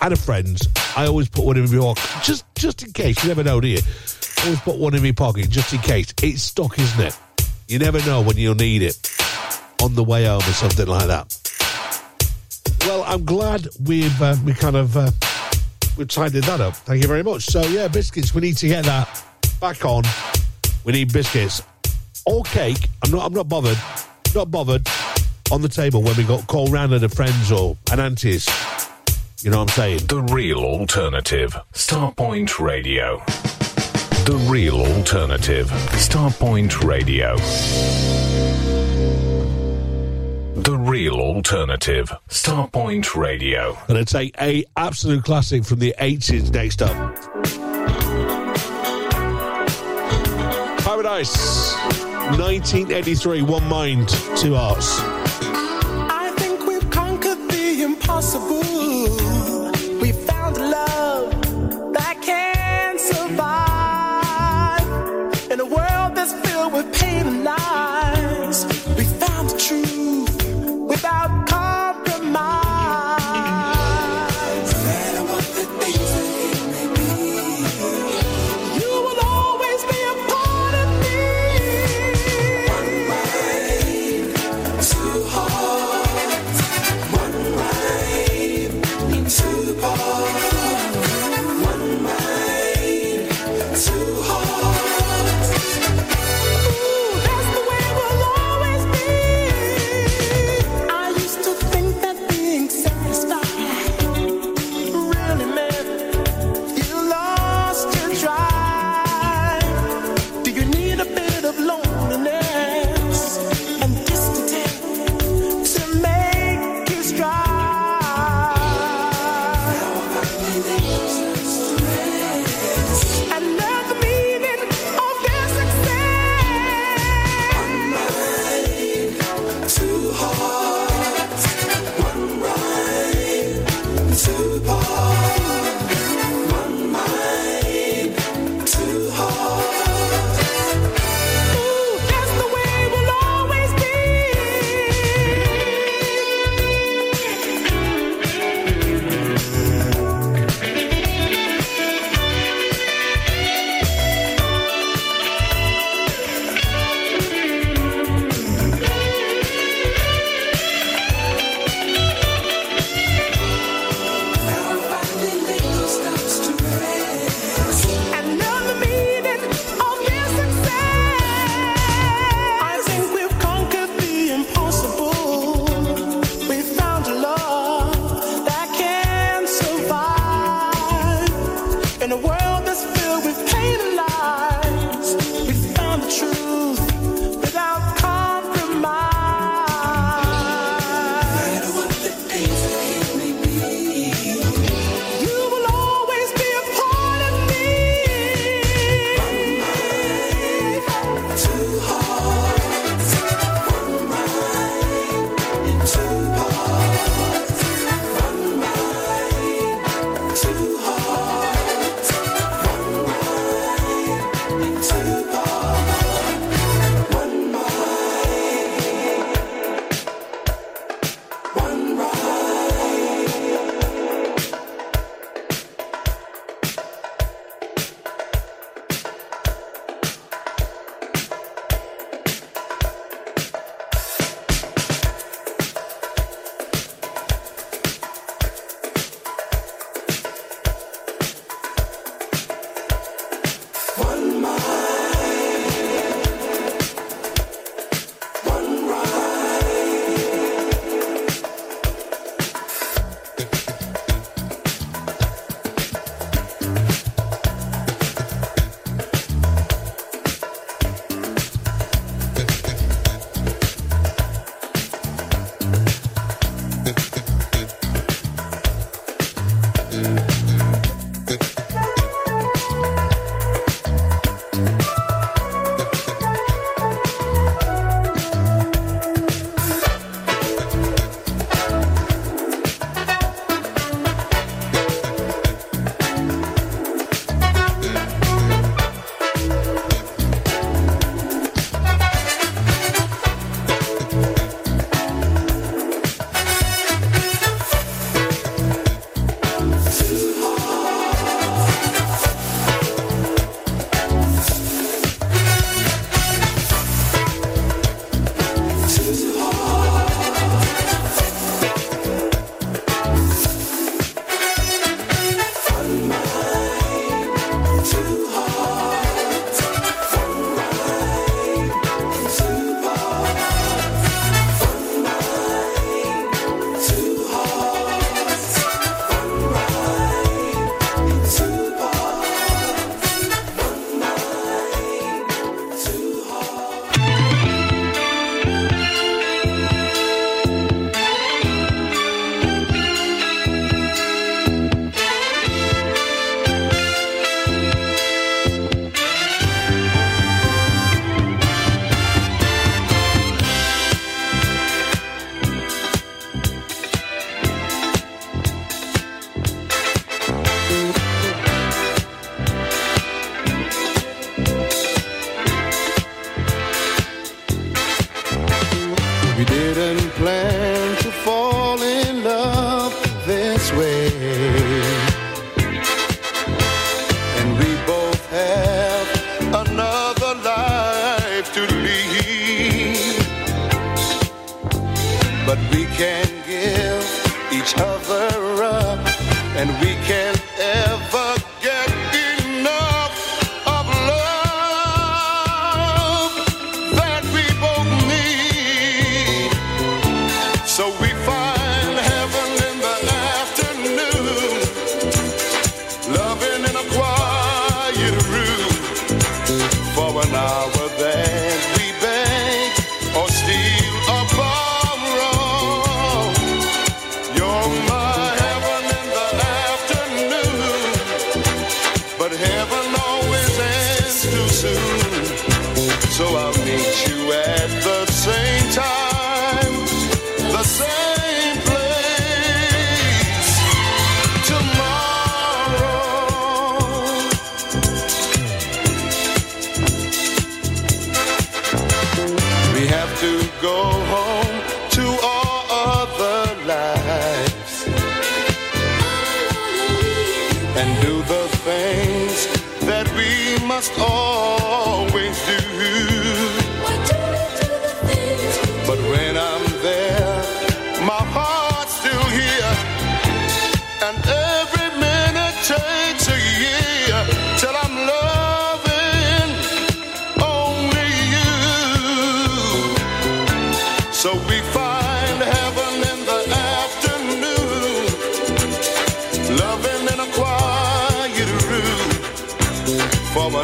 had 0.00 0.12
a 0.12 0.16
friend, 0.16 0.60
I 0.96 1.06
always 1.06 1.28
put 1.28 1.44
one 1.44 1.56
in 1.56 1.66
pocket 1.68 2.02
just 2.22 2.44
just 2.54 2.82
in 2.82 2.92
case. 2.92 3.22
You 3.22 3.28
never 3.28 3.42
know, 3.42 3.60
do 3.60 3.68
you? 3.68 3.80
Always 4.46 4.60
put 4.60 4.76
one 4.76 4.94
in 4.94 5.02
my 5.02 5.10
pocket 5.10 5.50
just 5.50 5.72
in 5.72 5.80
case. 5.80 6.14
It's 6.22 6.40
stock, 6.40 6.78
isn't 6.78 7.04
it? 7.04 7.18
You 7.66 7.80
never 7.80 7.98
know 8.06 8.22
when 8.22 8.36
you'll 8.36 8.54
need 8.54 8.80
it 8.80 8.96
on 9.82 9.96
the 9.96 10.04
way 10.04 10.26
home 10.26 10.38
or 10.38 10.52
something 10.52 10.86
like 10.86 11.08
that. 11.08 11.36
Well, 12.82 13.02
I'm 13.08 13.24
glad 13.24 13.66
we've 13.84 14.22
uh, 14.22 14.36
we 14.44 14.54
kind 14.54 14.76
of 14.76 14.96
uh, 14.96 15.10
we've 15.98 16.06
tidied 16.06 16.44
that 16.44 16.60
up. 16.60 16.76
Thank 16.76 17.02
you 17.02 17.08
very 17.08 17.24
much. 17.24 17.42
So 17.46 17.60
yeah, 17.62 17.88
biscuits. 17.88 18.36
We 18.36 18.40
need 18.40 18.56
to 18.58 18.68
get 18.68 18.84
that 18.84 19.24
back 19.60 19.84
on. 19.84 20.04
We 20.84 20.92
need 20.92 21.12
biscuits 21.12 21.60
or 22.24 22.44
cake. 22.44 22.88
I'm 23.04 23.10
not. 23.10 23.26
I'm 23.26 23.32
not 23.32 23.48
bothered. 23.48 23.78
Not 24.32 24.52
bothered 24.52 24.86
on 25.50 25.60
the 25.60 25.68
table 25.68 26.02
when 26.02 26.16
we 26.16 26.22
got 26.22 26.46
call 26.46 26.68
round 26.68 26.92
to 26.92 27.00
the 27.00 27.08
friends 27.08 27.50
or 27.50 27.76
an 27.90 27.98
aunties. 27.98 28.48
You 29.42 29.50
know 29.50 29.58
what 29.58 29.70
I'm 29.70 29.98
saying? 29.98 30.06
The 30.06 30.22
real 30.32 30.58
alternative. 30.58 31.56
Starpoint 31.72 32.60
Radio. 32.60 33.24
The 34.26 34.36
real 34.50 34.80
alternative. 34.80 35.68
Starpoint 35.68 36.82
Radio. 36.82 37.36
The 40.60 40.76
real 40.76 41.14
alternative. 41.14 42.12
Starpoint 42.28 43.14
Radio. 43.14 43.78
And 43.86 43.96
it's 43.96 44.10
take 44.10 44.34
a 44.40 44.64
absolute 44.76 45.22
classic 45.22 45.64
from 45.64 45.78
the 45.78 45.94
80s 46.00 46.52
next 46.52 46.82
up. 46.82 46.96
Paradise, 50.80 51.72
1983. 52.36 53.42
One 53.42 53.68
mind, 53.68 54.08
two 54.36 54.56
hearts. 54.56 55.15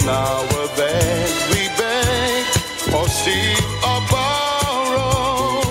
we 0.05 1.69
beg 1.79 2.45
or 2.93 3.07
seek 3.09 3.63
or 3.87 4.01
borrow. 4.11 5.63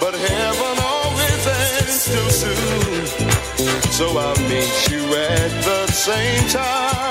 but 0.00 0.14
heaven 0.14 0.76
always 0.84 1.46
ends 1.46 2.04
too 2.12 2.30
soon. 2.42 3.06
So 3.92 4.18
I'll 4.18 4.36
meet 4.50 4.90
you 4.90 5.02
at 5.14 5.50
the 5.64 5.86
same 5.92 6.48
time. 6.48 7.03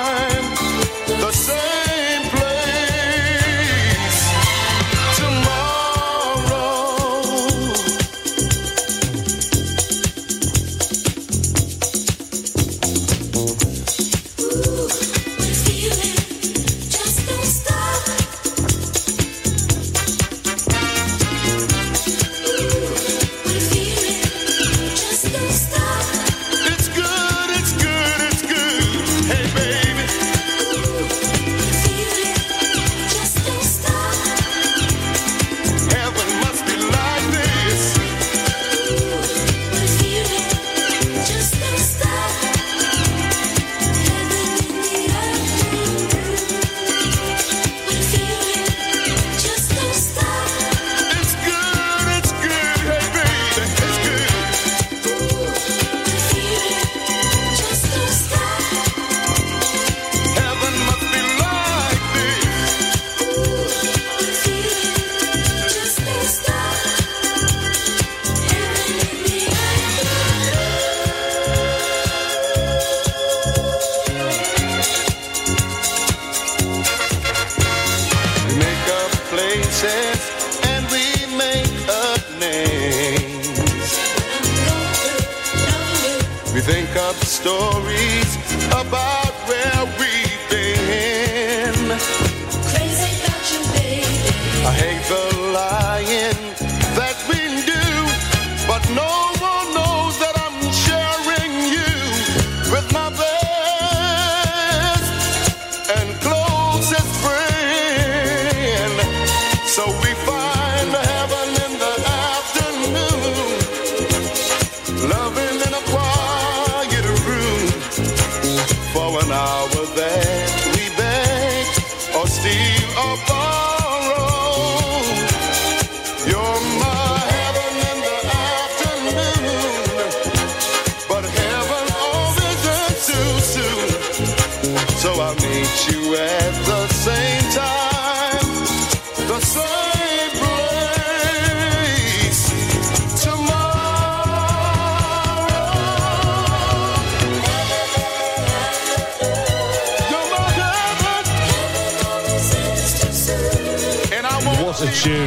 Evan. 155.06 155.20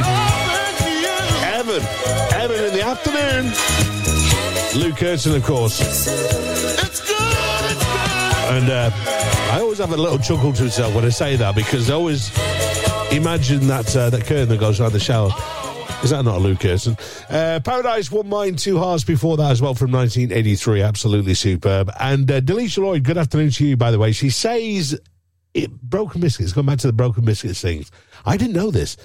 Evan 2.33 2.63
in 2.65 2.73
the 2.73 2.81
afternoon. 2.83 3.45
Lew 4.81 4.91
Kirton, 4.93 5.35
of 5.35 5.43
course. 5.43 5.79
It's 5.81 6.07
good, 6.07 6.79
it's 6.79 7.07
good. 7.07 8.55
And 8.55 8.71
uh, 8.71 8.89
I 9.51 9.59
always 9.61 9.77
have 9.77 9.91
a 9.91 9.97
little 9.97 10.17
chuckle 10.17 10.51
to 10.53 10.63
myself 10.63 10.95
when 10.95 11.05
I 11.05 11.09
say 11.09 11.35
that 11.35 11.53
because 11.53 11.91
I 11.91 11.93
always 11.93 12.31
imagine 13.11 13.67
that 13.67 13.95
uh, 13.95 14.09
that 14.09 14.25
curtain 14.25 14.49
that 14.49 14.59
goes 14.59 14.81
around 14.81 14.93
the 14.93 14.99
shower. 14.99 15.29
Is 16.01 16.09
that 16.09 16.23
not 16.23 16.41
Luke 16.41 16.59
Kirsten? 16.59 16.97
Uh, 17.29 17.59
Paradise, 17.63 18.11
One 18.11 18.29
Mind, 18.29 18.57
Two 18.57 18.79
Hearts 18.79 19.03
before 19.03 19.37
that 19.37 19.51
as 19.51 19.61
well 19.61 19.75
from 19.75 19.91
1983. 19.91 20.81
Absolutely 20.81 21.35
superb. 21.35 21.91
And 21.99 22.29
uh, 22.31 22.41
Delisha 22.41 22.79
Lloyd, 22.79 23.03
good 23.03 23.17
afternoon 23.17 23.51
to 23.51 23.65
you, 23.67 23.77
by 23.77 23.91
the 23.91 23.99
way. 23.99 24.11
She 24.11 24.31
says, 24.31 24.99
it, 25.53 25.71
Broken 25.81 26.21
Biscuits, 26.21 26.53
going 26.53 26.65
back 26.65 26.79
to 26.79 26.87
the 26.87 26.93
Broken 26.93 27.25
Biscuits 27.25 27.61
things. 27.61 27.91
I 28.25 28.37
didn't 28.37 28.53
know 28.53 28.71
this. 28.71 28.97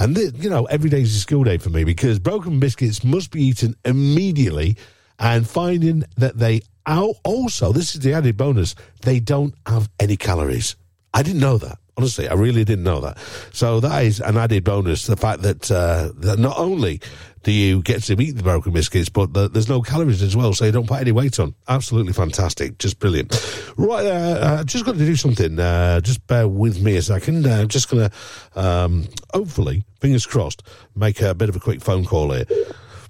And, 0.00 0.16
you 0.16 0.48
know, 0.48 0.64
every 0.66 0.90
day 0.90 1.02
is 1.02 1.16
a 1.16 1.20
school 1.20 1.44
day 1.44 1.58
for 1.58 1.70
me 1.70 1.84
because 1.84 2.18
broken 2.18 2.60
biscuits 2.60 3.02
must 3.02 3.32
be 3.32 3.42
eaten 3.42 3.74
immediately 3.84 4.76
and 5.18 5.48
finding 5.48 6.04
that 6.16 6.38
they 6.38 6.62
out 6.86 7.16
also, 7.24 7.72
this 7.72 7.94
is 7.94 8.00
the 8.00 8.14
added 8.14 8.36
bonus, 8.36 8.74
they 9.02 9.20
don't 9.20 9.54
have 9.66 9.90
any 9.98 10.16
calories. 10.16 10.76
I 11.12 11.22
didn't 11.22 11.40
know 11.40 11.58
that. 11.58 11.78
Honestly, 11.98 12.28
I 12.28 12.34
really 12.34 12.64
didn't 12.64 12.84
know 12.84 13.00
that. 13.00 13.18
So 13.52 13.80
that 13.80 14.04
is 14.04 14.20
an 14.20 14.36
added 14.36 14.62
bonus. 14.62 15.06
The 15.06 15.16
fact 15.16 15.42
that, 15.42 15.68
uh, 15.68 16.12
that 16.18 16.38
not 16.38 16.56
only 16.56 17.00
do 17.42 17.50
you 17.50 17.82
get 17.82 18.04
to 18.04 18.22
eat 18.22 18.36
the 18.36 18.42
broken 18.44 18.72
biscuits, 18.72 19.08
but 19.08 19.34
the, 19.34 19.48
there's 19.48 19.68
no 19.68 19.82
calories 19.82 20.22
as 20.22 20.36
well, 20.36 20.52
so 20.52 20.64
you 20.64 20.70
don't 20.70 20.86
put 20.86 21.00
any 21.00 21.10
weight 21.10 21.40
on. 21.40 21.56
Absolutely 21.66 22.12
fantastic. 22.12 22.78
Just 22.78 23.00
brilliant. 23.00 23.32
Right, 23.76 24.06
uh, 24.06 24.10
uh, 24.10 24.64
just 24.64 24.84
got 24.84 24.92
to 24.92 24.98
do 24.98 25.16
something. 25.16 25.58
Uh, 25.58 26.00
just 26.00 26.24
bear 26.28 26.46
with 26.46 26.80
me 26.80 26.94
a 26.94 27.02
second. 27.02 27.48
Uh, 27.48 27.62
I'm 27.62 27.68
just 27.68 27.90
going 27.90 28.08
to, 28.08 28.60
um, 28.60 29.08
hopefully, 29.34 29.84
fingers 30.00 30.24
crossed, 30.24 30.62
make 30.94 31.20
a 31.20 31.34
bit 31.34 31.48
of 31.48 31.56
a 31.56 31.60
quick 31.60 31.80
phone 31.80 32.04
call 32.04 32.30
here. 32.30 32.44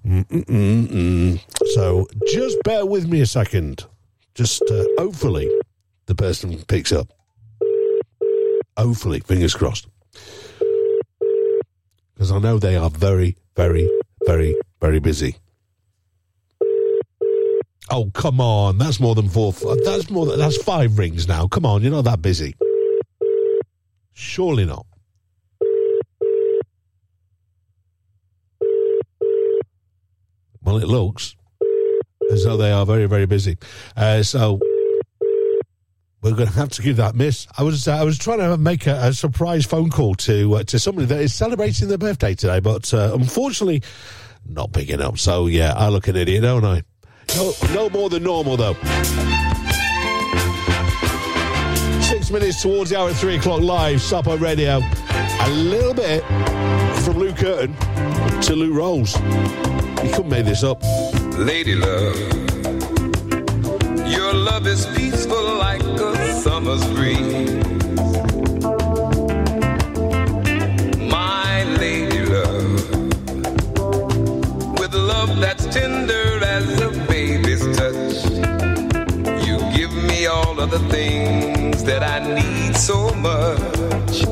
Mm-mm-mm-mm. 0.06 1.40
So 1.74 2.06
just 2.28 2.56
bear 2.62 2.86
with 2.86 3.06
me 3.06 3.20
a 3.20 3.26
second. 3.26 3.84
Just 4.34 4.62
uh, 4.70 4.84
hopefully 4.96 5.50
the 6.06 6.14
person 6.14 6.62
picks 6.68 6.92
up. 6.92 7.12
Hopefully, 8.78 9.18
fingers 9.18 9.54
crossed. 9.54 9.88
Because 12.14 12.30
I 12.30 12.38
know 12.38 12.58
they 12.58 12.76
are 12.76 12.88
very, 12.88 13.36
very, 13.56 13.90
very, 14.24 14.56
very 14.80 15.00
busy. 15.00 15.34
Oh, 17.90 18.08
come 18.14 18.40
on. 18.40 18.78
That's 18.78 19.00
more 19.00 19.16
than 19.16 19.28
four. 19.28 19.52
That's 19.84 20.08
more 20.10 20.26
than, 20.26 20.38
that's 20.38 20.62
five 20.62 20.96
rings 20.96 21.26
now. 21.26 21.48
Come 21.48 21.66
on, 21.66 21.82
you're 21.82 21.90
not 21.90 22.04
that 22.04 22.22
busy. 22.22 22.54
Surely 24.12 24.64
not. 24.64 24.86
Well, 30.62 30.76
it 30.76 30.86
looks 30.86 31.34
as 32.30 32.44
though 32.44 32.56
they 32.56 32.70
are 32.70 32.86
very, 32.86 33.06
very 33.06 33.26
busy. 33.26 33.56
Uh, 33.96 34.22
so 34.22 34.60
we're 36.22 36.34
going 36.34 36.48
to 36.48 36.54
have 36.54 36.70
to 36.70 36.82
give 36.82 36.96
that 36.96 37.14
miss. 37.14 37.46
I 37.56 37.62
was 37.62 37.86
uh, 37.86 37.96
I 37.96 38.04
was 38.04 38.18
trying 38.18 38.38
to 38.38 38.56
make 38.56 38.86
a, 38.86 38.98
a 39.02 39.12
surprise 39.12 39.64
phone 39.64 39.90
call 39.90 40.14
to 40.16 40.56
uh, 40.56 40.62
to 40.64 40.78
somebody 40.78 41.06
that 41.06 41.20
is 41.20 41.32
celebrating 41.34 41.88
their 41.88 41.98
birthday 41.98 42.34
today, 42.34 42.60
but 42.60 42.92
uh, 42.92 43.12
unfortunately, 43.14 43.82
not 44.48 44.72
picking 44.72 45.00
up. 45.00 45.18
So 45.18 45.46
yeah, 45.46 45.74
I 45.74 45.88
look 45.88 46.08
an 46.08 46.16
idiot, 46.16 46.42
don't 46.42 46.64
I? 46.64 46.82
No, 47.36 47.52
no 47.74 47.90
more 47.90 48.08
than 48.10 48.24
normal 48.24 48.56
though. 48.56 48.74
Six 52.02 52.30
minutes 52.30 52.62
towards 52.62 52.90
the 52.90 52.98
hour 52.98 53.10
at 53.10 53.16
three 53.16 53.36
o'clock 53.36 53.60
live, 53.60 54.00
Supper 54.00 54.36
Radio. 54.38 54.80
A 55.40 55.50
little 55.50 55.94
bit 55.94 56.24
from 57.04 57.18
Lew 57.18 57.32
Kirton 57.32 57.74
to 58.42 58.56
Lou 58.56 58.72
Rawls. 58.72 59.14
You 60.04 60.10
couldn't 60.10 60.30
make 60.30 60.46
this 60.46 60.64
up. 60.64 60.82
Lady 61.36 61.74
love, 61.74 62.16
your 64.10 64.32
love 64.34 64.66
is 64.66 64.86
peaceful 65.28 65.58
like 65.58 65.82
a 65.82 66.40
summer's 66.40 66.84
breeze. 66.86 67.62
My 71.10 71.64
lady 71.78 72.24
love, 72.24 72.90
with 74.78 74.94
love 74.94 75.38
that's 75.40 75.66
tender 75.66 76.42
as 76.44 76.80
a 76.80 76.90
baby's 77.08 77.64
touch, 77.76 78.24
you 79.46 79.58
give 79.76 79.92
me 79.92 80.26
all 80.26 80.60
of 80.60 80.70
the 80.70 80.80
things 80.90 81.84
that 81.84 82.02
I 82.02 82.18
need 82.34 82.76
so 82.76 83.12
much. 83.14 84.22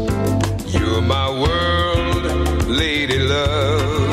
You're 0.66 1.02
my 1.02 1.30
world, 1.30 2.66
lady 2.68 3.18
love. 3.18 4.05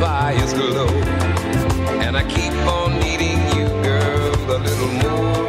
Fire's 0.00 0.52
glow. 0.54 0.88
And 2.04 2.16
I 2.16 2.22
keep 2.24 2.52
on 2.66 2.98
needing 3.00 3.38
you, 3.56 3.66
girl, 3.82 4.34
a 4.50 4.58
little 4.58 4.92
more 5.02 5.08
more. 5.08 5.47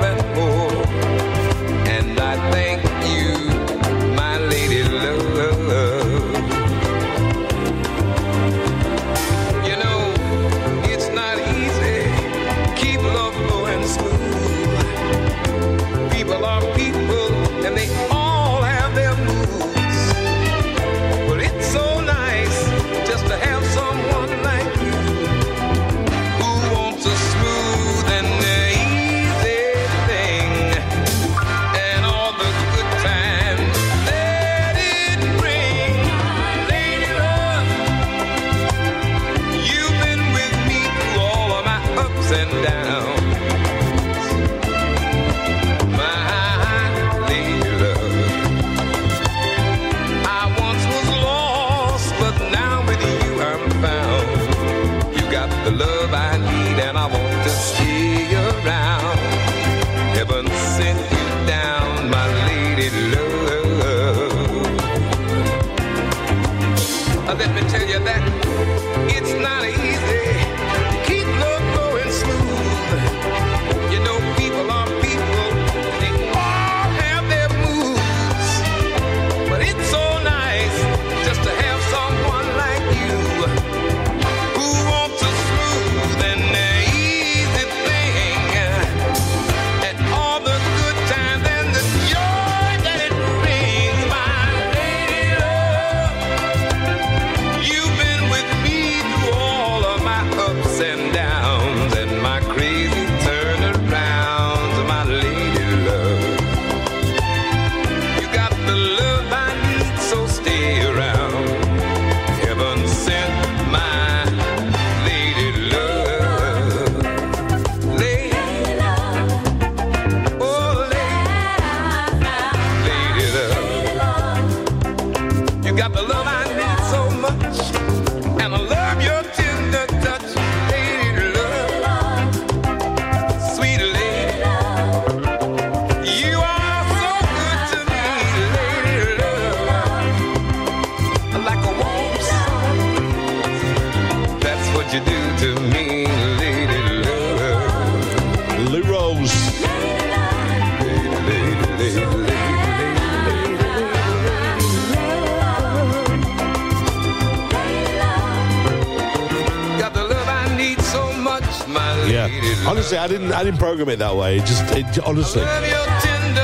I 163.80 163.94
it 163.94 164.00
that 164.00 164.16
way. 164.16 164.38
It 164.38 164.46
just, 164.46 164.76
it, 164.76 165.00
honestly, 165.06 165.42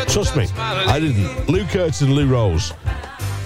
trust 0.08 0.38
me, 0.38 0.48
I 0.58 1.00
didn't. 1.02 1.50
Lew 1.50 1.66
Kirton, 1.66 2.14
Lou 2.14 2.28
Rawls. 2.28 2.74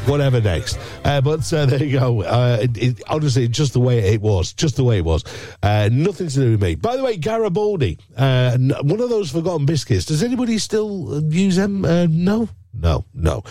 Whatever 0.07 0.39
next, 0.41 0.79
uh, 1.03 1.21
but 1.21 1.51
uh, 1.53 1.65
there 1.67 1.83
you 1.83 1.99
go. 1.99 2.23
Uh, 2.23 2.59
it, 2.61 2.77
it, 2.77 3.03
honestly, 3.07 3.47
just 3.47 3.73
the 3.73 3.79
way 3.79 3.99
it 3.99 4.21
was, 4.21 4.53
just 4.53 4.75
the 4.75 4.83
way 4.83 4.99
it 4.99 5.05
was. 5.05 5.23
Uh, 5.61 5.89
nothing 5.91 6.27
to 6.27 6.35
do 6.35 6.51
with 6.51 6.61
me. 6.61 6.75
By 6.75 6.97
the 6.97 7.03
way, 7.03 7.17
Garibaldi, 7.17 7.99
uh, 8.15 8.57
one 8.81 9.01
of 9.01 9.09
those 9.09 9.31
forgotten 9.31 9.65
biscuits. 9.65 10.05
Does 10.05 10.23
anybody 10.23 10.57
still 10.57 11.21
use 11.29 11.57
them? 11.57 11.83
Uh, 11.85 12.07
no, 12.09 12.47
no, 12.73 13.05
no. 13.13 13.43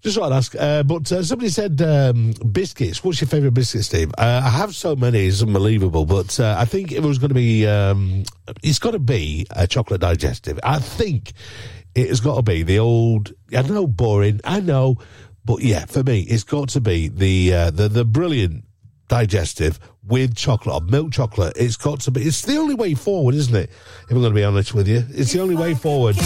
Just 0.00 0.16
thought 0.16 0.32
I'd 0.32 0.36
ask. 0.36 0.52
But 0.86 1.06
somebody 1.06 1.50
said 1.50 1.80
um, 1.82 2.32
biscuits. 2.50 3.04
What's 3.04 3.20
your 3.20 3.28
favourite 3.28 3.54
biscuit, 3.54 3.84
Steve? 3.84 4.12
I 4.16 4.40
have 4.48 4.74
so 4.74 4.96
many, 4.96 5.26
it's 5.26 5.42
unbelievable. 5.42 6.06
But 6.06 6.40
I 6.40 6.64
think 6.64 6.92
it 6.92 7.02
was 7.02 7.18
going 7.18 7.30
to 7.30 7.34
be. 7.34 7.66
Um, 7.66 8.24
it's 8.68 8.78
got 8.78 8.90
to 8.90 8.98
be 8.98 9.46
a 9.50 9.66
chocolate 9.66 10.02
digestive. 10.02 10.60
I 10.62 10.78
think 10.78 11.32
it 11.94 12.08
has 12.08 12.20
got 12.20 12.36
to 12.36 12.42
be 12.42 12.62
the 12.62 12.78
old. 12.78 13.32
I 13.56 13.62
know, 13.62 13.86
boring. 13.86 14.40
I 14.44 14.60
know, 14.60 14.96
but 15.44 15.62
yeah, 15.62 15.86
for 15.86 16.02
me, 16.02 16.20
it's 16.20 16.44
got 16.44 16.68
to 16.70 16.80
be 16.80 17.08
the 17.08 17.54
uh, 17.54 17.70
the 17.70 17.88
the 17.88 18.04
brilliant 18.04 18.64
digestive 19.08 19.80
with 20.06 20.36
chocolate 20.36 20.74
or 20.74 20.86
milk 20.86 21.12
chocolate. 21.12 21.54
It's 21.56 21.76
got 21.76 22.00
to 22.00 22.10
be. 22.10 22.22
It's 22.22 22.42
the 22.42 22.58
only 22.58 22.74
way 22.74 22.94
forward, 22.94 23.34
isn't 23.34 23.56
it? 23.56 23.70
If 23.70 24.10
I'm 24.10 24.20
going 24.20 24.32
to 24.32 24.38
be 24.38 24.44
honest 24.44 24.74
with 24.74 24.86
you, 24.86 25.04
it's 25.08 25.32
the 25.32 25.40
only 25.40 25.56
way 25.56 25.74
forward. 25.74 26.16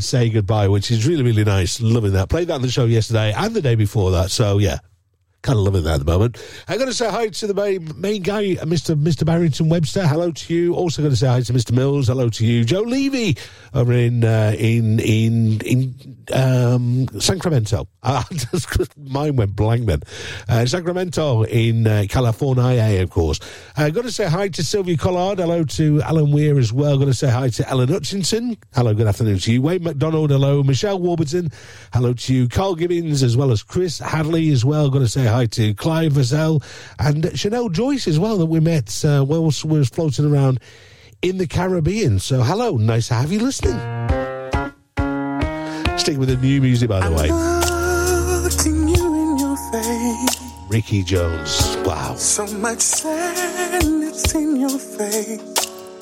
Say 0.00 0.28
goodbye, 0.30 0.68
which 0.68 0.90
is 0.90 1.06
really, 1.06 1.22
really 1.22 1.44
nice. 1.44 1.80
Loving 1.80 2.12
that. 2.12 2.28
Played 2.28 2.48
that 2.48 2.54
on 2.54 2.62
the 2.62 2.70
show 2.70 2.84
yesterday 2.84 3.32
and 3.36 3.54
the 3.54 3.62
day 3.62 3.74
before 3.74 4.10
that. 4.12 4.30
So, 4.30 4.58
yeah, 4.58 4.78
kind 5.44 5.58
of 5.58 5.64
loving 5.64 5.84
that 5.84 5.94
at 5.94 6.04
the 6.04 6.10
moment. 6.10 6.42
I'm 6.66 6.78
going 6.78 6.88
to 6.88 6.94
say 6.94 7.08
hi 7.10 7.28
to 7.28 7.46
the 7.46 7.54
main, 7.54 8.00
main 8.00 8.22
guy, 8.22 8.54
Mr. 8.56 8.96
Mr. 8.96 9.24
Barrington 9.24 9.68
Webster. 9.68 10.06
Hello 10.06 10.32
to 10.32 10.54
you. 10.54 10.74
Also 10.74 11.02
going 11.02 11.12
to 11.12 11.16
say 11.16 11.28
hi 11.28 11.42
to 11.42 11.52
Mr. 11.52 11.72
Mills. 11.72 12.08
Hello 12.08 12.28
to 12.30 12.46
you, 12.46 12.64
Joe 12.64 12.80
Levy 12.80 13.36
over 13.74 13.92
in 13.92 14.24
uh, 14.24 14.54
in 14.58 14.98
in 15.00 15.60
in 15.60 15.94
um, 16.32 17.08
Sacramento. 17.20 17.86
Uh, 18.04 18.22
Mine 19.14 19.36
went 19.36 19.54
blank 19.54 19.86
then. 19.86 20.02
Uh, 20.48 20.66
Sacramento 20.66 21.44
in 21.44 21.86
uh, 21.86 22.04
California, 22.08 23.00
of 23.00 23.10
course. 23.10 23.38
Uh, 23.76 23.88
got 23.90 24.02
to 24.02 24.10
say 24.10 24.26
hi 24.26 24.48
to 24.48 24.64
Sylvia 24.64 24.96
Collard. 24.96 25.38
Hello 25.38 25.62
to 25.62 26.02
Alan 26.02 26.32
Weir 26.32 26.58
as 26.58 26.72
well. 26.72 26.98
Got 26.98 27.04
to 27.04 27.14
say 27.14 27.30
hi 27.30 27.48
to 27.50 27.68
Ellen 27.68 27.88
Hutchinson. 27.88 28.56
Hello, 28.74 28.92
good 28.92 29.06
afternoon 29.06 29.38
to 29.38 29.52
you. 29.52 29.62
Wayne 29.62 29.84
McDonald. 29.84 30.30
Hello, 30.30 30.64
Michelle 30.64 30.98
Warburton. 30.98 31.52
Hello 31.92 32.12
to 32.12 32.34
you, 32.34 32.48
Carl 32.48 32.74
Gibbons, 32.74 33.22
as 33.22 33.36
well 33.36 33.52
as 33.52 33.62
Chris 33.62 34.00
Hadley 34.00 34.50
as 34.50 34.64
well. 34.64 34.90
Got 34.90 34.98
to 34.98 35.08
say 35.08 35.26
hi 35.26 35.46
to 35.46 35.74
Clive 35.74 36.14
Vazel 36.14 36.64
and 36.98 37.38
Chanel 37.38 37.68
Joyce 37.68 38.08
as 38.08 38.18
well 38.18 38.36
that 38.38 38.46
we 38.46 38.58
met 38.58 39.04
uh, 39.04 39.24
whilst 39.26 39.64
we 39.64 39.78
were 39.78 39.84
floating 39.84 40.24
around 40.30 40.58
in 41.22 41.38
the 41.38 41.46
Caribbean. 41.46 42.18
So 42.18 42.42
hello, 42.42 42.78
nice 42.78 43.08
to 43.08 43.14
have 43.14 43.30
you 43.30 43.38
listening. 43.38 43.78
Stick 45.98 46.18
with 46.18 46.28
the 46.28 46.36
new 46.36 46.60
music, 46.60 46.88
by 46.88 47.08
the 47.08 47.14
way. 47.14 47.53
Ricky 50.74 51.04
Jones. 51.04 51.76
Wow. 51.86 52.16
So 52.16 52.48
much 52.48 52.80
sadness 52.80 54.34
in 54.34 54.56
your 54.56 54.76
face. 54.76 55.40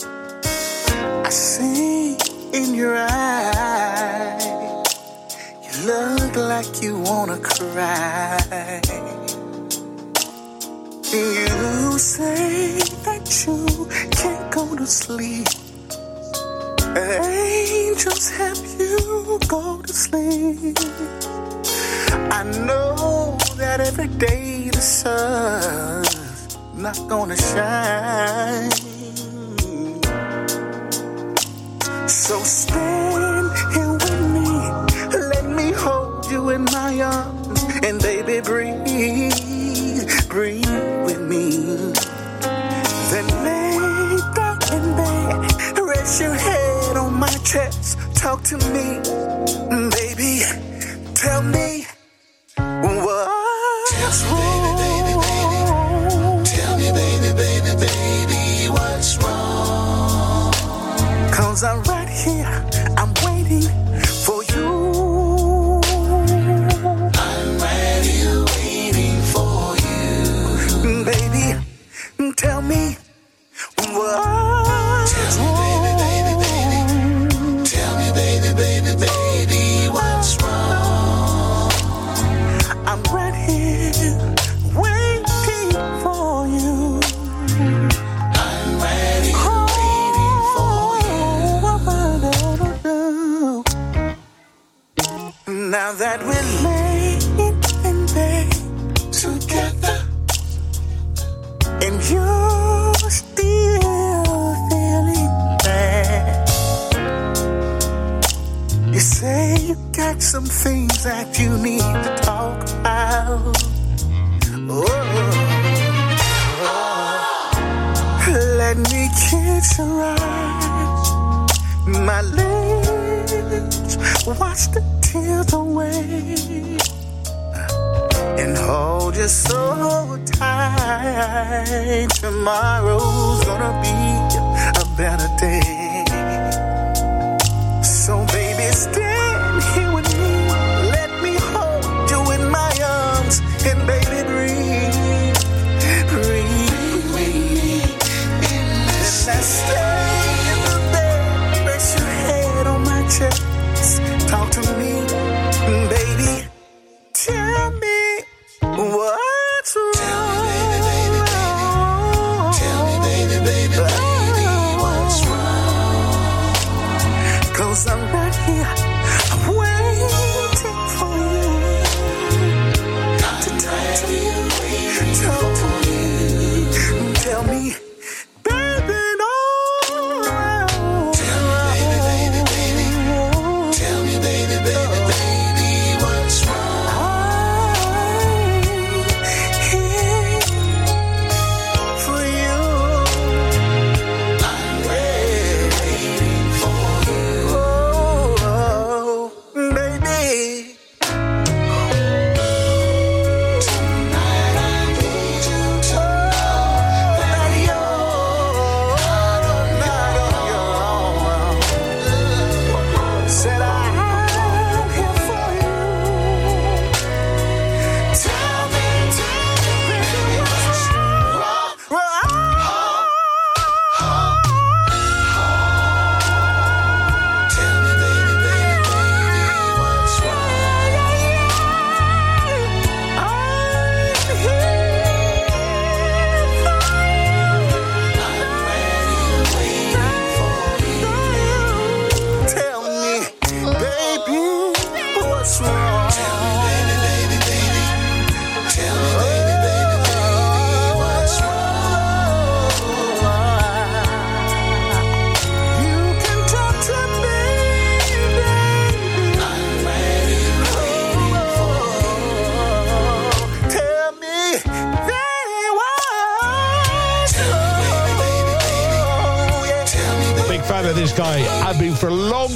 I 0.06 1.28
see 1.28 2.16
in 2.54 2.74
your 2.74 2.96
eyes. 2.96 4.46
You 5.62 5.72
look 5.84 6.36
like 6.36 6.82
you 6.82 6.98
wanna 6.98 7.36
cry. 7.36 8.80
You 11.12 11.98
say 11.98 12.78
that 13.04 13.24
you 13.44 13.86
can't 14.10 14.50
go 14.50 14.74
to 14.74 14.86
sleep. 14.86 15.48
Angels 16.96 18.30
help 18.30 18.64
you 18.80 19.38
go 19.48 19.82
to 19.82 19.92
sleep. 19.92 20.78
I 22.32 22.42
know 22.66 23.21
that 23.62 23.80
every 23.80 24.08
day 24.08 24.68
the 24.70 24.80
sun's 24.80 26.58
not 26.74 26.98
gonna 27.08 27.36
shine. 27.36 28.72
So 32.08 32.36
stand 32.42 33.50
here 33.74 33.92
with 34.02 34.20
me, 34.36 34.48
let 35.30 35.46
me 35.58 35.70
hold 35.70 36.26
you 36.32 36.50
in 36.50 36.64
my 36.64 36.92
arms, 37.02 37.62
and 37.86 38.02
baby, 38.02 38.40
breathe, 38.40 40.10
breathe 40.28 40.76
with 41.06 41.22
me. 41.32 41.46
Then 43.10 43.26
lay 43.46 43.78
down 44.38 44.58
in 44.76 44.84
bed, 44.98 45.78
rest 45.78 46.20
your 46.20 46.34
head 46.34 46.96
on 46.96 47.14
my 47.14 47.36
chest, 47.50 47.96
talk 48.16 48.42
to 48.50 48.56
me, 48.74 48.86
baby, 49.98 50.42
tell 51.14 51.42
me. 51.44 51.81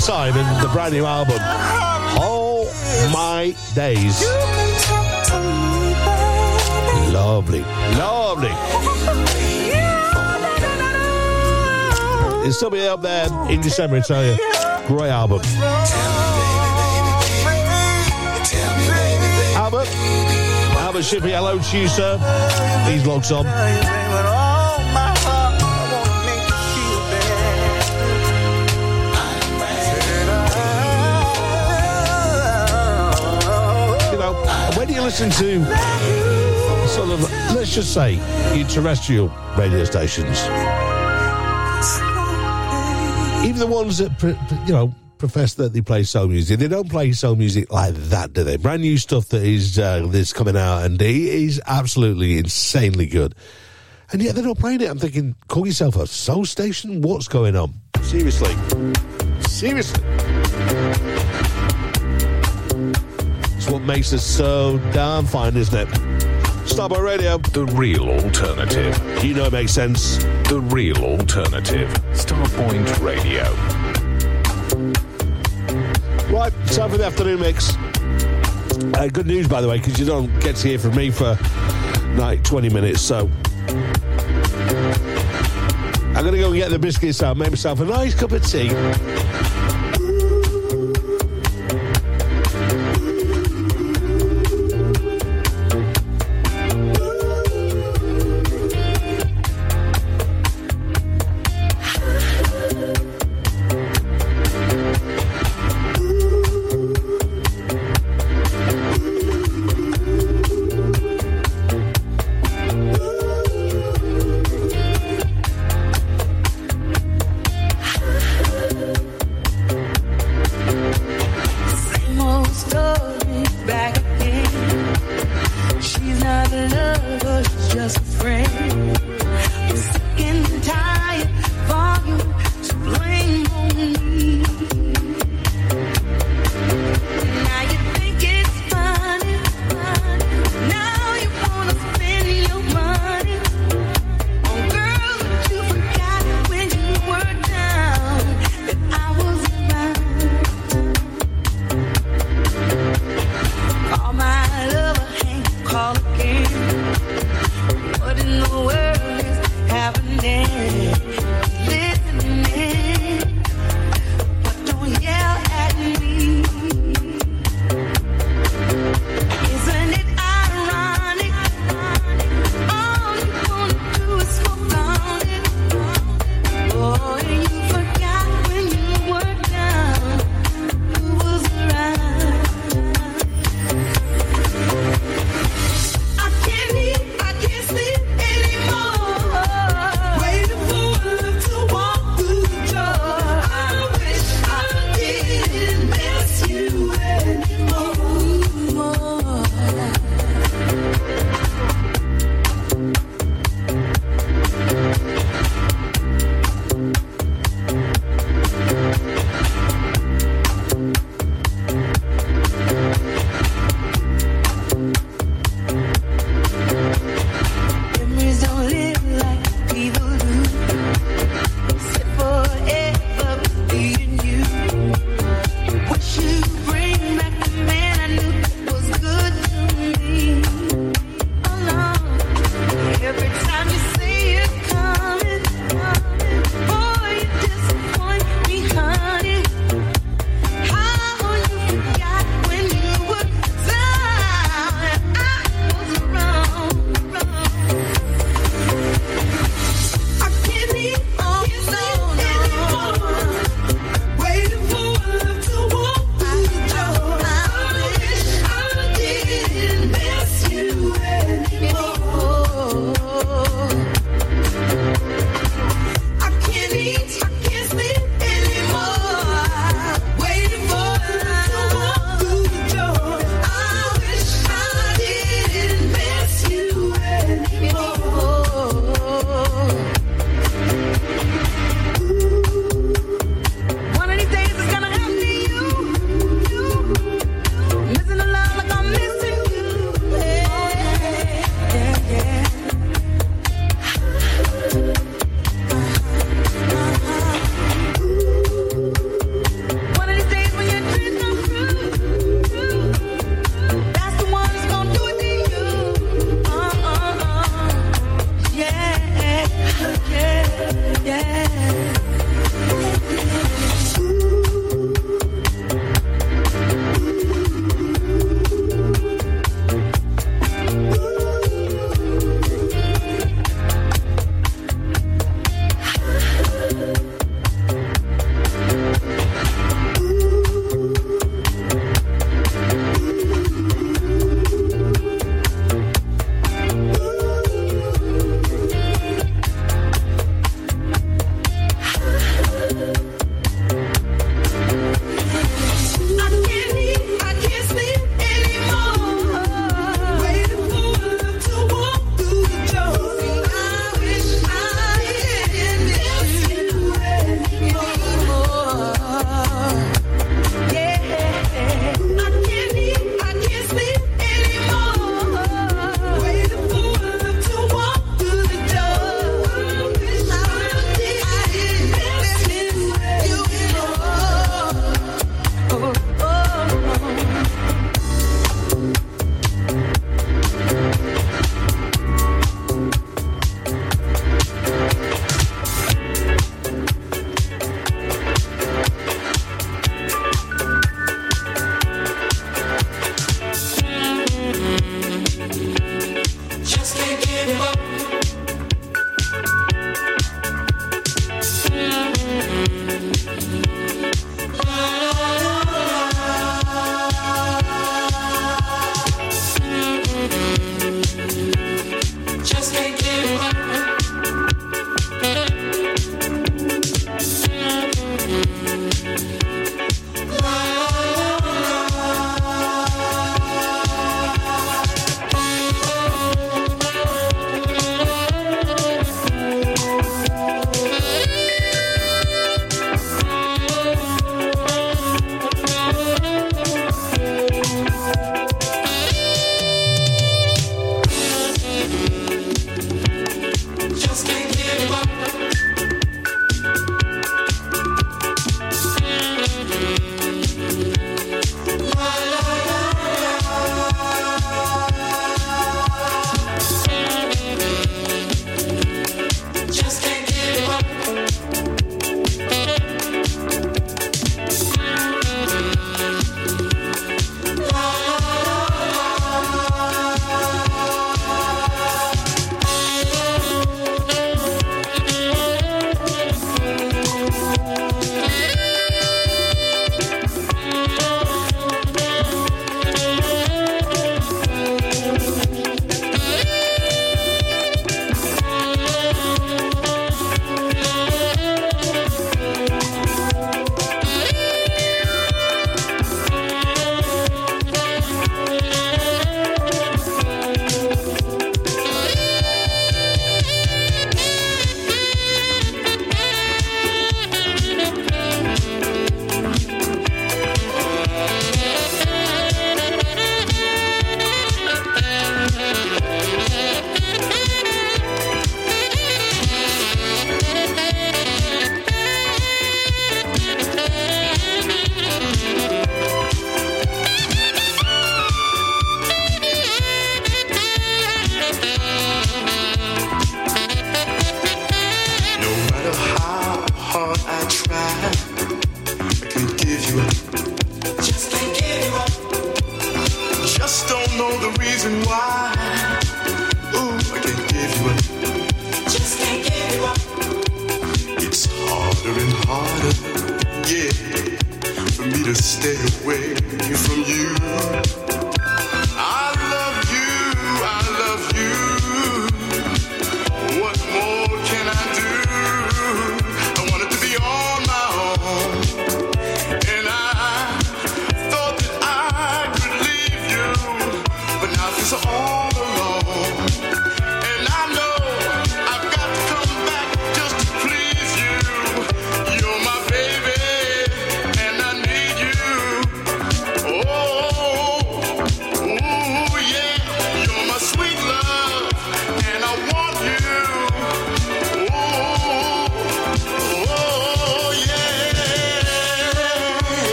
time 0.00 0.36
in 0.36 0.62
the 0.62 0.68
brand 0.68 0.94
new 0.94 1.04
album. 1.04 1.38
All 2.18 2.64
my 3.12 3.54
days. 3.74 4.22
Lovely, 7.12 7.60
lovely. 7.98 8.50
It's 12.46 12.58
somebody 12.58 12.86
up 12.86 13.02
there 13.02 13.28
in 13.50 13.60
December, 13.60 13.96
I 13.96 14.00
tell 14.00 14.24
you. 14.24 14.36
Great 14.86 15.10
album. 15.10 15.40
Albert, 19.56 19.88
Albert 20.78 21.02
Shippy, 21.02 21.30
hello 21.30 21.58
to 21.58 21.78
you, 21.78 21.88
sir. 21.88 22.16
These 22.88 23.06
logs 23.06 23.30
on. 23.32 24.39
Listen 35.10 35.30
to 35.30 35.64
sort 36.86 37.10
of, 37.10 37.20
let's 37.56 37.74
just 37.74 37.92
say, 37.92 38.12
your 38.56 38.64
terrestrial 38.68 39.26
radio 39.58 39.82
stations, 39.82 40.38
even 43.44 43.58
the 43.58 43.66
ones 43.68 43.98
that, 43.98 44.12
you 44.68 44.72
know, 44.72 44.94
profess 45.18 45.54
that 45.54 45.72
they 45.72 45.80
play 45.80 46.04
soul 46.04 46.28
music, 46.28 46.60
they 46.60 46.68
don't 46.68 46.88
play 46.88 47.10
soul 47.10 47.34
music 47.34 47.72
like 47.72 47.92
that, 47.94 48.32
do 48.34 48.44
they? 48.44 48.56
Brand 48.56 48.82
new 48.82 48.96
stuff 48.98 49.26
that 49.30 49.42
is 49.42 49.80
uh, 49.80 50.06
that's 50.06 50.32
coming 50.32 50.56
out, 50.56 50.84
and 50.84 51.02
it 51.02 51.10
is 51.10 51.60
absolutely 51.66 52.38
insanely 52.38 53.06
good. 53.06 53.34
And 54.12 54.22
yet 54.22 54.36
they're 54.36 54.44
not 54.44 54.58
playing 54.58 54.80
it. 54.80 54.88
I'm 54.88 55.00
thinking, 55.00 55.34
call 55.48 55.66
yourself 55.66 55.96
a 55.96 56.06
soul 56.06 56.44
station? 56.44 57.00
What's 57.00 57.26
going 57.26 57.56
on? 57.56 57.74
Seriously. 58.00 58.54
Seriously. 59.48 60.04
What 63.70 63.82
makes 63.82 64.12
us 64.12 64.26
so 64.26 64.78
damn 64.92 65.24
fine, 65.24 65.56
isn't 65.56 65.78
it? 65.78 65.88
Starpoint 66.66 67.04
Radio. 67.04 67.38
The 67.38 67.66
real 67.66 68.08
alternative. 68.08 69.24
You 69.24 69.32
know 69.34 69.44
it 69.44 69.52
makes 69.52 69.70
sense. 69.70 70.16
The 70.48 70.60
real 70.60 70.96
alternative. 70.98 71.88
Starpoint 72.10 73.00
Radio. 73.00 73.44
Right, 76.34 76.52
time 76.66 76.90
for 76.90 76.98
the 76.98 77.04
afternoon 77.06 77.38
mix. 77.38 77.76
Uh, 78.98 79.08
good 79.12 79.28
news, 79.28 79.46
by 79.46 79.60
the 79.60 79.68
way, 79.68 79.78
because 79.78 80.00
you 80.00 80.04
don't 80.04 80.36
get 80.40 80.56
to 80.56 80.68
hear 80.68 80.78
from 80.80 80.96
me 80.96 81.10
for 81.12 81.38
like 82.16 82.42
20 82.42 82.70
minutes, 82.70 83.00
so. 83.00 83.30
I'm 86.08 86.24
going 86.24 86.32
to 86.32 86.40
go 86.40 86.48
and 86.48 86.56
get 86.56 86.70
the 86.70 86.78
biscuits 86.80 87.22
out, 87.22 87.36
make 87.36 87.50
myself 87.50 87.78
a 87.78 87.84
nice 87.84 88.16
cup 88.16 88.32
of 88.32 88.44
tea. 88.44 88.70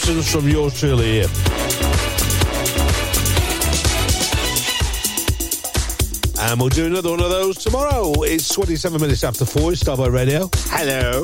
From 0.00 0.48
yours 0.48 0.80
truly 0.80 1.04
here. 1.04 1.26
And 6.40 6.58
we'll 6.58 6.70
do 6.70 6.86
another 6.86 7.10
one 7.10 7.20
of 7.20 7.30
those 7.30 7.58
tomorrow. 7.58 8.12
It's 8.22 8.48
27 8.48 9.00
minutes 9.00 9.22
after 9.24 9.44
four. 9.44 9.72
Starpoint 9.72 10.12
Radio. 10.12 10.48
Hello. 10.68 11.22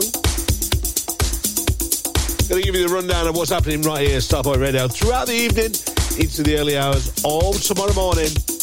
Going 2.49 2.63
to 2.63 2.67
give 2.67 2.77
you 2.77 2.87
the 2.87 2.95
rundown 2.95 3.27
of 3.27 3.35
what's 3.35 3.51
happening 3.51 3.83
right 3.83 4.07
here 4.07 4.19
Starpoint 4.19 4.61
Radio 4.61 4.87
throughout 4.89 5.27
the 5.27 5.35
evening 5.35 5.73
into 6.21 6.43
the 6.43 6.57
early 6.59 6.77
hours 6.77 7.09
of 7.25 7.61
tomorrow 7.63 7.95
morning. 7.95 8.56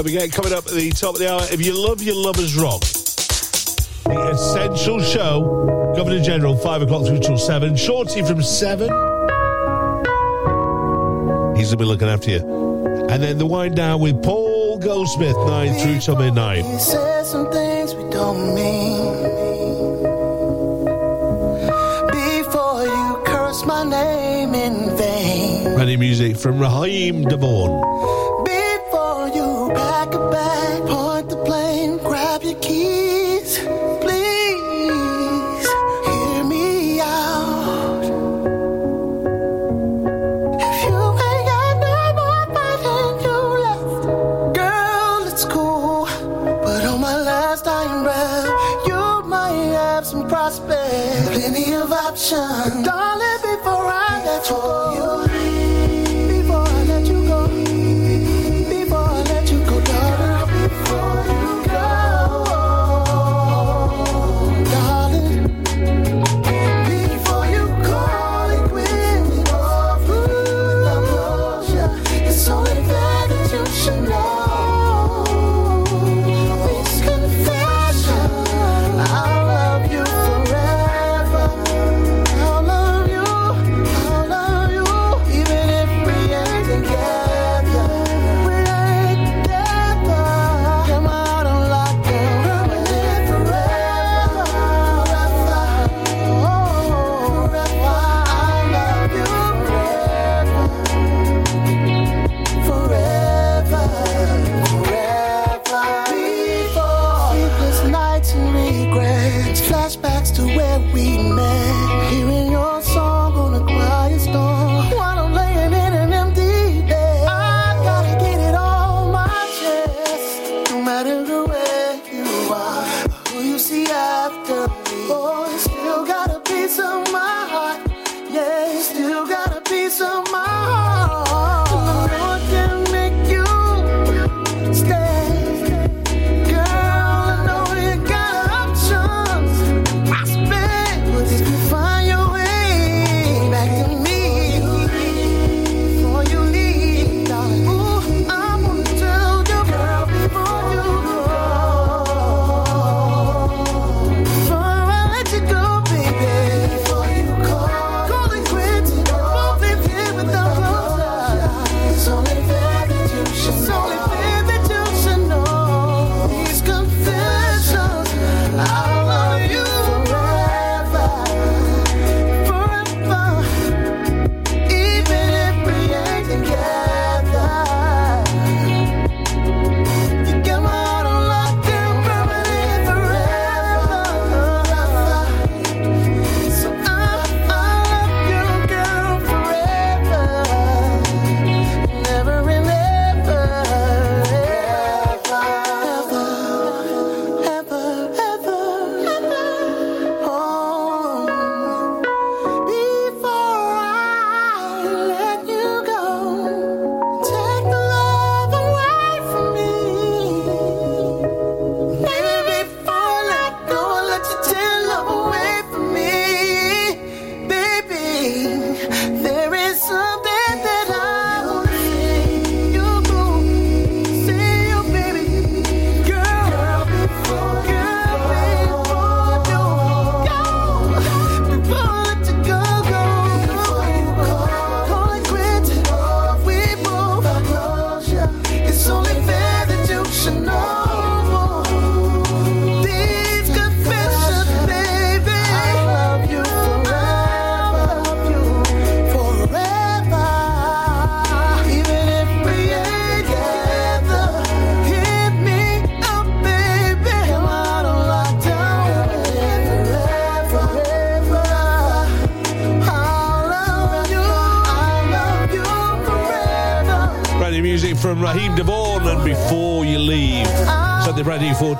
Don't 0.00 0.06
forget, 0.06 0.32
coming 0.32 0.54
up 0.54 0.66
at 0.66 0.72
the 0.72 0.88
top 0.92 1.16
of 1.16 1.20
the 1.20 1.30
hour, 1.30 1.42
if 1.52 1.60
you 1.60 1.74
love 1.76 2.00
your 2.00 2.14
lovers 2.14 2.56
rock, 2.56 2.80
the 2.80 4.30
Essential 4.32 4.98
Show, 4.98 5.92
Governor 5.94 6.22
General, 6.22 6.56
5 6.56 6.80
o'clock 6.80 7.06
through 7.06 7.18
till 7.18 7.36
7. 7.36 7.76
Shorty 7.76 8.22
from 8.22 8.42
7. 8.42 8.88
He's 11.54 11.66
going 11.66 11.70
to 11.70 11.76
be 11.76 11.84
looking 11.84 12.08
after 12.08 12.30
you. 12.30 12.38
And 13.10 13.22
then 13.22 13.36
the 13.36 13.44
wind 13.44 13.76
down 13.76 14.00
with 14.00 14.22
Paul 14.22 14.78
Goldsmith, 14.78 15.36
9 15.36 15.74
through 15.74 16.00
till 16.00 16.16
midnight. 16.16 16.64
He 16.64 16.78
says 16.78 17.30
some 17.30 17.52
things 17.52 17.94
we 17.94 18.08
don't 18.10 18.54
mean. 18.54 19.12
Before 22.06 22.86
you 22.86 23.22
curse 23.26 23.66
my 23.66 23.84
name 23.84 24.54
in 24.54 24.96
vain. 24.96 25.76
Ready 25.76 25.98
music 25.98 26.38
from 26.38 26.58
Raheem 26.58 27.24
DeVaughn. 27.24 28.19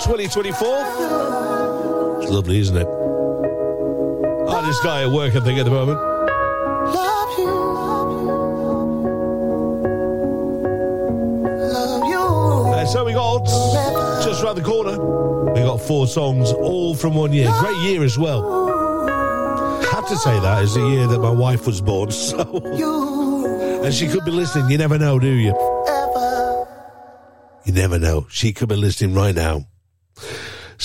2024. 0.01 2.21
It's 2.23 2.31
lovely, 2.31 2.59
isn't 2.59 2.77
it? 2.77 2.87
I 4.49 4.63
just 4.67 4.83
guy 4.83 5.03
at 5.03 5.11
work, 5.11 5.37
I 5.37 5.41
think, 5.41 5.59
at 5.59 5.65
the 5.65 5.71
moment. 5.71 5.99
Love 6.01 7.39
you, 7.39 7.47
love 7.47 8.11
you, 12.81 12.87
so 12.91 13.05
we 13.05 13.13
got 13.13 13.45
just 14.25 14.43
around 14.43 14.57
the 14.57 14.63
corner. 14.63 14.99
We 15.53 15.61
got 15.61 15.81
four 15.81 16.07
songs, 16.07 16.53
all 16.53 16.95
from 16.95 17.15
one 17.15 17.33
year. 17.33 17.51
Great 17.61 17.77
year 17.79 18.03
as 18.03 18.19
well. 18.19 18.69
Had 19.83 20.07
to 20.09 20.17
say 20.17 20.39
that 20.41 20.63
is 20.65 20.75
the 20.75 20.87
year 20.89 21.07
that 21.07 21.21
my 21.21 21.31
wife 21.31 21.67
was 21.67 21.81
born, 21.81 22.11
so 22.31 22.41
and 23.85 23.95
she 23.95 24.09
could 24.09 24.25
be 24.25 24.31
listening. 24.33 24.71
You 24.71 24.79
never 24.79 24.99
know, 24.99 25.19
do 25.19 25.29
you? 25.29 25.55
You 27.65 27.73
never 27.73 27.99
know. 27.99 28.27
She 28.31 28.53
could 28.53 28.69
be 28.69 28.77
listening 28.77 29.15
right 29.15 29.35
now 29.35 29.67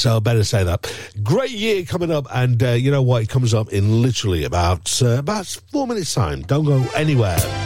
so 0.06 0.18
I 0.18 0.19
better 0.19 0.44
say 0.44 0.64
that. 0.64 0.86
Great 1.23 1.49
year 1.49 1.84
coming 1.84 2.11
up, 2.11 2.27
and 2.32 2.61
uh, 2.61 2.73
you 2.73 2.91
know 2.91 3.02
what? 3.02 3.23
It 3.23 3.30
comes 3.30 3.56
up 3.56 3.73
in 3.73 4.03
literally 4.03 4.44
about 4.44 5.02
uh, 5.02 5.18
about 5.18 5.48
four 5.48 5.88
minutes 5.88 6.14
time. 6.14 6.44
Don't 6.44 6.65
go 6.65 6.86
anywhere. 6.95 7.65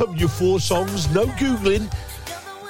Your 0.00 0.30
four 0.30 0.60
songs, 0.60 1.12
no 1.14 1.26
Googling, 1.26 1.92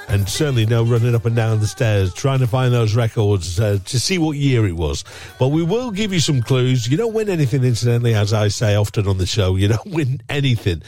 and 0.09 0.27
certainly 0.27 0.65
no 0.65 0.83
running 0.83 1.15
up 1.15 1.25
and 1.25 1.33
down 1.33 1.61
the 1.61 1.67
stairs 1.67 2.13
trying 2.13 2.39
to 2.39 2.47
find 2.47 2.73
those 2.73 2.93
records 2.93 3.57
uh, 3.57 3.79
to 3.85 3.99
see 4.01 4.17
what 4.17 4.35
year 4.35 4.67
it 4.67 4.75
was. 4.75 5.05
But 5.39 5.47
we 5.47 5.63
will 5.63 5.91
give 5.91 6.11
you 6.11 6.19
some 6.19 6.41
clues. 6.41 6.89
You 6.89 6.97
don't 6.97 7.13
win 7.13 7.29
anything, 7.29 7.63
incidentally, 7.63 8.15
as 8.15 8.33
I 8.33 8.49
say 8.49 8.75
often 8.75 9.07
on 9.07 9.17
the 9.17 9.25
show. 9.25 9.55
You 9.55 9.69
don't 9.69 9.85
win 9.91 10.21
anything 10.27 10.81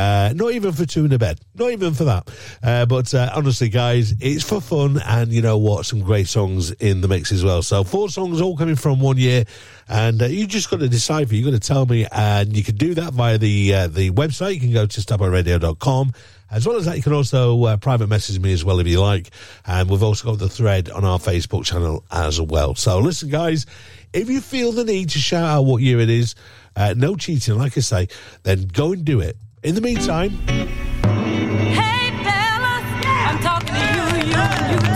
uh, 0.00 0.32
not 0.34 0.52
even 0.52 0.72
for 0.72 0.86
two 0.86 1.04
in 1.04 1.12
a 1.12 1.18
bed, 1.18 1.40
not 1.54 1.70
even 1.70 1.92
for 1.92 2.04
that. 2.04 2.30
Uh, 2.62 2.86
but 2.86 3.12
uh, 3.12 3.30
honestly, 3.34 3.68
guys, 3.68 4.14
it's 4.20 4.42
for 4.42 4.60
fun, 4.60 4.98
and 5.04 5.30
you 5.32 5.42
know 5.42 5.58
what? 5.58 5.84
Some 5.84 6.00
great 6.00 6.26
songs 6.26 6.70
in 6.72 7.00
the 7.00 7.08
mix 7.08 7.32
as 7.32 7.44
well. 7.44 7.62
So 7.62 7.84
four 7.84 8.08
songs 8.08 8.40
all 8.40 8.56
coming 8.56 8.76
from 8.76 9.00
one 9.00 9.18
year. 9.18 9.44
And 9.88 10.22
uh, 10.22 10.26
you 10.26 10.46
just 10.46 10.70
got 10.70 10.80
to 10.80 10.88
decipher. 10.88 11.34
You've 11.34 11.46
got 11.52 11.60
to 11.60 11.68
tell 11.68 11.84
me, 11.84 12.06
and 12.10 12.56
you 12.56 12.62
can 12.62 12.76
do 12.76 12.94
that 12.94 13.12
via 13.12 13.38
the 13.38 13.74
uh, 13.74 13.86
the 13.88 14.10
website. 14.12 14.54
You 14.54 14.60
can 14.60 14.72
go 14.72 14.86
to 14.86 15.00
starpointradio.com. 15.00 16.12
As 16.52 16.66
well 16.66 16.76
as 16.76 16.86
that, 16.86 16.96
you 16.96 17.02
can 17.02 17.12
also 17.12 17.62
uh, 17.64 17.76
private 17.76 18.08
message 18.08 18.40
me 18.40 18.52
as 18.52 18.64
well 18.64 18.80
if 18.80 18.86
you 18.86 19.00
like. 19.00 19.30
And 19.66 19.88
we've 19.88 20.02
also 20.02 20.30
got 20.30 20.38
the 20.38 20.48
thread 20.48 20.90
on 20.90 21.04
our 21.04 21.18
Facebook 21.18 21.64
channel 21.64 22.04
as 22.10 22.40
well. 22.40 22.74
So 22.74 22.98
listen, 22.98 23.28
guys, 23.28 23.66
if 24.12 24.28
you 24.28 24.40
feel 24.40 24.72
the 24.72 24.84
need 24.84 25.10
to 25.10 25.18
shout 25.18 25.44
out 25.44 25.62
what 25.62 25.82
year 25.82 26.00
it 26.00 26.10
is, 26.10 26.34
uh, 26.74 26.94
no 26.96 27.14
cheating, 27.14 27.56
like 27.56 27.76
I 27.76 27.80
say, 27.80 28.08
then 28.42 28.66
go 28.66 28.92
and 28.92 29.04
do 29.04 29.20
it. 29.20 29.36
In 29.62 29.74
the 29.74 29.82
meantime, 29.82 30.30
Hey 30.48 32.12
I'm 33.04 33.38
talking 33.42 33.74
to 33.74 33.80
you, 33.92 34.32
you, 34.32 34.40
you 34.72 34.89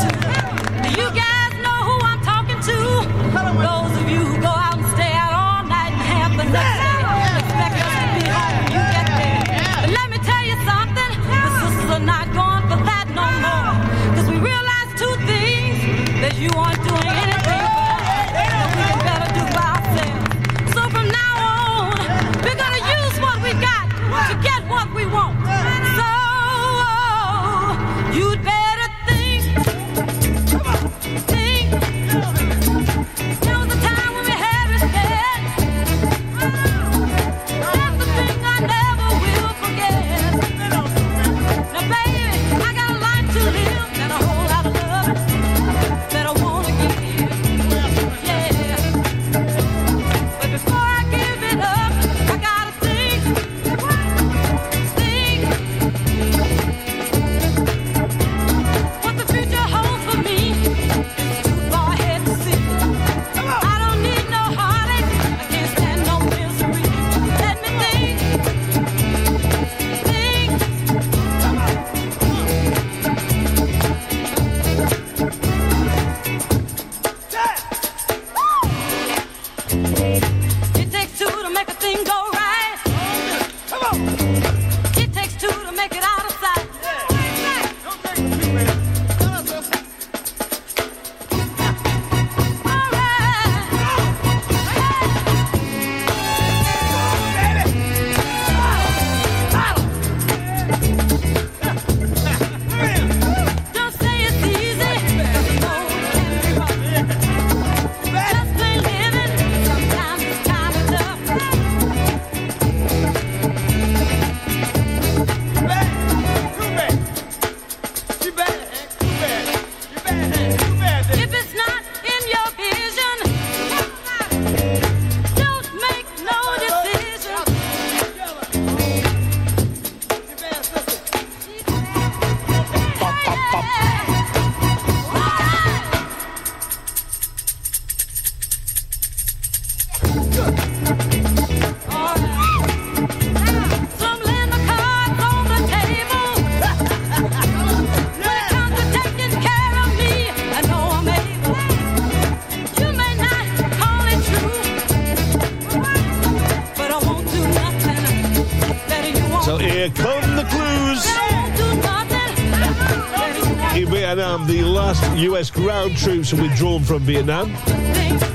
Vietnam, 164.14 164.46
the 164.46 164.62
last 164.62 165.02
US 165.18 165.50
ground 165.50 165.96
troops 165.96 166.32
are 166.32 166.40
withdrawn 166.40 166.84
from 166.84 167.02
Vietnam. 167.02 167.52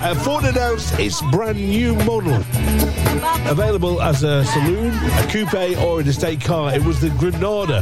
Uh, 0.01 0.13
Ford 0.13 0.43
announced 0.43 0.99
its 0.99 1.21
brand 1.31 1.57
new 1.57 1.95
model. 2.03 2.35
Available 3.49 4.01
as 4.01 4.23
a 4.23 4.43
saloon, 4.43 4.93
a 4.93 5.27
coupe, 5.29 5.77
or 5.77 6.01
an 6.01 6.07
estate 6.09 6.41
car. 6.41 6.75
It 6.75 6.83
was 6.83 6.99
the 6.99 7.11
Granada. 7.11 7.81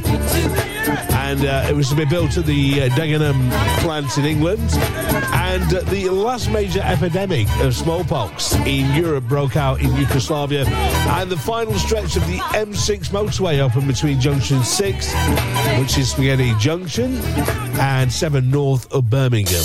And 1.15 1.43
uh, 1.43 1.65
it 1.67 1.75
was 1.75 1.89
to 1.89 1.95
be 1.95 2.05
built 2.05 2.37
at 2.37 2.45
the 2.45 2.83
uh, 2.83 2.89
Dagenham 2.89 3.49
plant 3.79 4.15
in 4.15 4.25
England. 4.25 4.69
And 5.59 5.71
the 5.87 6.07
last 6.09 6.51
major 6.51 6.81
epidemic 6.81 7.47
of 7.61 7.75
smallpox 7.75 8.53
in 8.67 8.93
Europe 8.93 9.23
broke 9.23 9.55
out 9.55 9.81
in 9.81 9.91
Yugoslavia. 9.95 10.67
And 10.67 11.31
the 11.31 11.37
final 11.37 11.73
stretch 11.73 12.15
of 12.15 12.27
the 12.27 12.37
M6 12.53 13.07
motorway 13.07 13.57
opened 13.57 13.87
between 13.87 14.19
Junction 14.21 14.63
6, 14.63 15.13
which 15.79 15.97
is 15.97 16.11
Spaghetti 16.11 16.53
Junction, 16.59 17.17
and 17.79 18.13
7 18.13 18.51
north 18.51 18.91
of 18.93 19.09
Birmingham. 19.09 19.63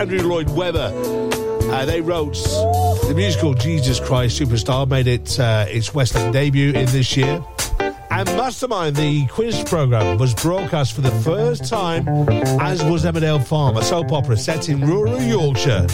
Andrew 0.00 0.22
Lloyd 0.26 0.48
Webber. 0.56 0.90
Uh, 1.70 1.84
they 1.84 2.00
wrote 2.00 2.32
the 2.32 3.12
musical 3.14 3.52
Jesus 3.52 4.00
Christ 4.00 4.40
Superstar, 4.40 4.88
made 4.88 5.06
it 5.06 5.38
uh, 5.38 5.66
its 5.68 5.92
West 5.92 6.16
End 6.16 6.32
debut 6.32 6.72
in 6.72 6.86
this 6.86 7.18
year. 7.18 7.44
And 8.10 8.26
Mastermind, 8.34 8.96
the 8.96 9.26
quiz 9.26 9.62
program, 9.64 10.16
was 10.16 10.32
broadcast 10.34 10.94
for 10.94 11.02
the 11.02 11.10
first 11.20 11.66
time, 11.68 12.08
as 12.62 12.82
was 12.82 13.04
Emmerdale 13.04 13.44
Farm, 13.46 13.76
a 13.76 13.82
soap 13.82 14.10
opera 14.10 14.38
set 14.38 14.70
in 14.70 14.80
rural 14.80 15.20
Yorkshire. 15.20 15.86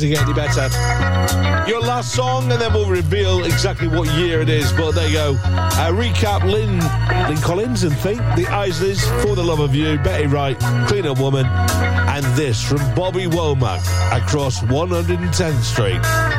doesn't 0.00 0.14
get 0.14 0.22
any 0.24 0.32
better. 0.32 1.68
Your 1.68 1.80
last 1.80 2.14
song, 2.14 2.50
and 2.50 2.60
then 2.60 2.72
we'll 2.72 2.88
reveal 2.88 3.44
exactly 3.44 3.86
what 3.86 4.08
year 4.14 4.40
it 4.40 4.48
is. 4.48 4.72
But 4.72 4.92
there 4.92 5.06
you 5.06 5.12
go. 5.12 5.34
Recap 5.92 6.42
Lynn, 6.50 6.78
Lynn 7.28 7.42
Collins 7.42 7.82
and 7.82 7.94
Think, 7.98 8.18
The 8.36 8.46
Isleys, 8.46 9.04
For 9.22 9.36
the 9.36 9.44
Love 9.44 9.60
of 9.60 9.74
You, 9.74 9.98
Betty 9.98 10.26
Wright, 10.26 10.58
Clean 10.88 11.06
Up 11.06 11.18
Woman, 11.18 11.44
and 11.44 12.24
this 12.34 12.62
from 12.62 12.78
Bobby 12.94 13.26
Womack 13.26 13.80
across 14.16 14.60
110th 14.60 15.62
Street. 15.62 16.29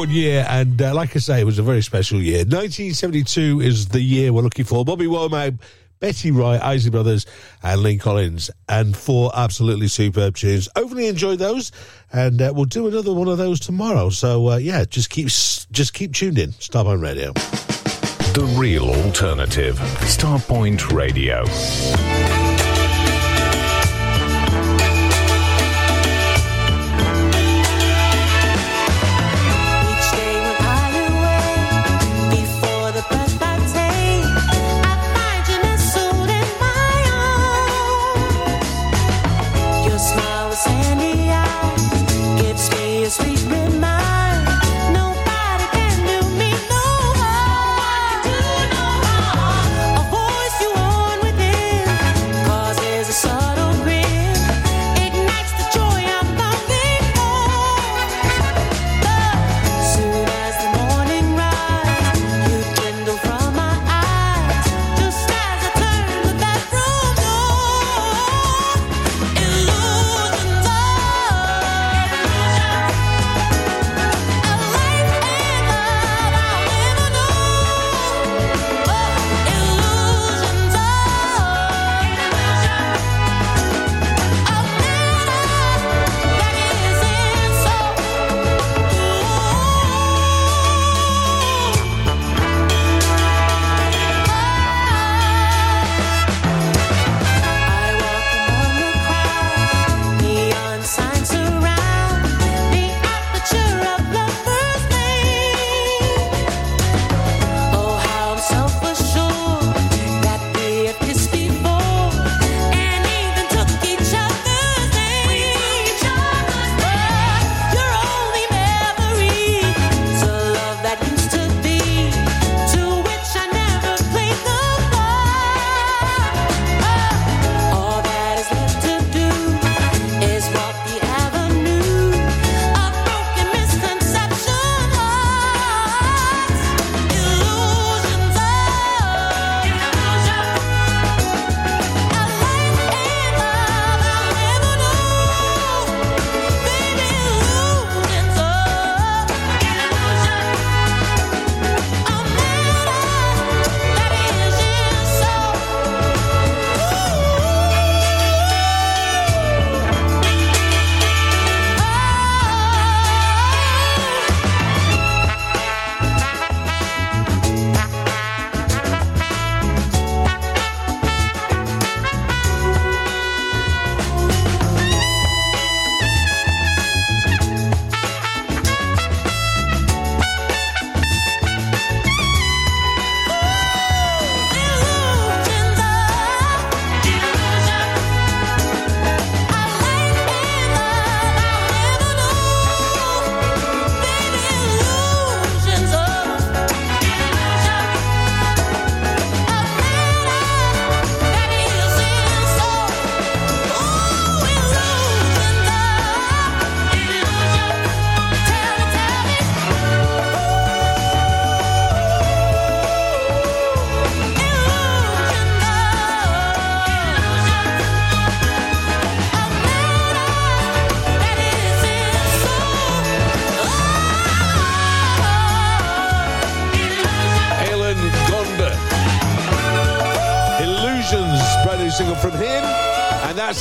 one 0.00 0.08
year, 0.08 0.46
and 0.48 0.80
uh, 0.80 0.94
like 0.94 1.14
I 1.14 1.18
say, 1.18 1.42
it 1.42 1.44
was 1.44 1.58
a 1.58 1.62
very 1.62 1.82
special 1.82 2.22
year. 2.22 2.38
1972 2.38 3.60
is 3.60 3.88
the 3.88 4.00
year 4.00 4.32
we're 4.32 4.40
looking 4.40 4.64
for. 4.64 4.82
Bobby 4.82 5.04
Womack, 5.04 5.58
Betty 5.98 6.30
Wright, 6.30 6.58
Isley 6.62 6.90
Brothers, 6.90 7.26
and 7.62 7.82
Lynn 7.82 7.98
Collins, 7.98 8.50
and 8.66 8.96
four 8.96 9.30
absolutely 9.34 9.88
superb 9.88 10.36
tunes. 10.36 10.70
Hopefully, 10.74 11.06
enjoy 11.06 11.36
those, 11.36 11.70
and 12.14 12.40
uh, 12.40 12.50
we'll 12.56 12.64
do 12.64 12.88
another 12.88 13.12
one 13.12 13.28
of 13.28 13.36
those 13.36 13.60
tomorrow. 13.60 14.08
So, 14.08 14.52
uh, 14.52 14.56
yeah, 14.56 14.86
just 14.86 15.10
keep 15.10 15.26
just 15.26 15.92
keep 15.92 16.14
tuned 16.14 16.38
in. 16.38 16.52
Starpoint 16.52 17.02
Radio, 17.02 17.34
the 18.32 18.50
real 18.58 18.88
alternative. 18.88 19.76
Starpoint 20.06 20.92
Radio. 20.92 21.44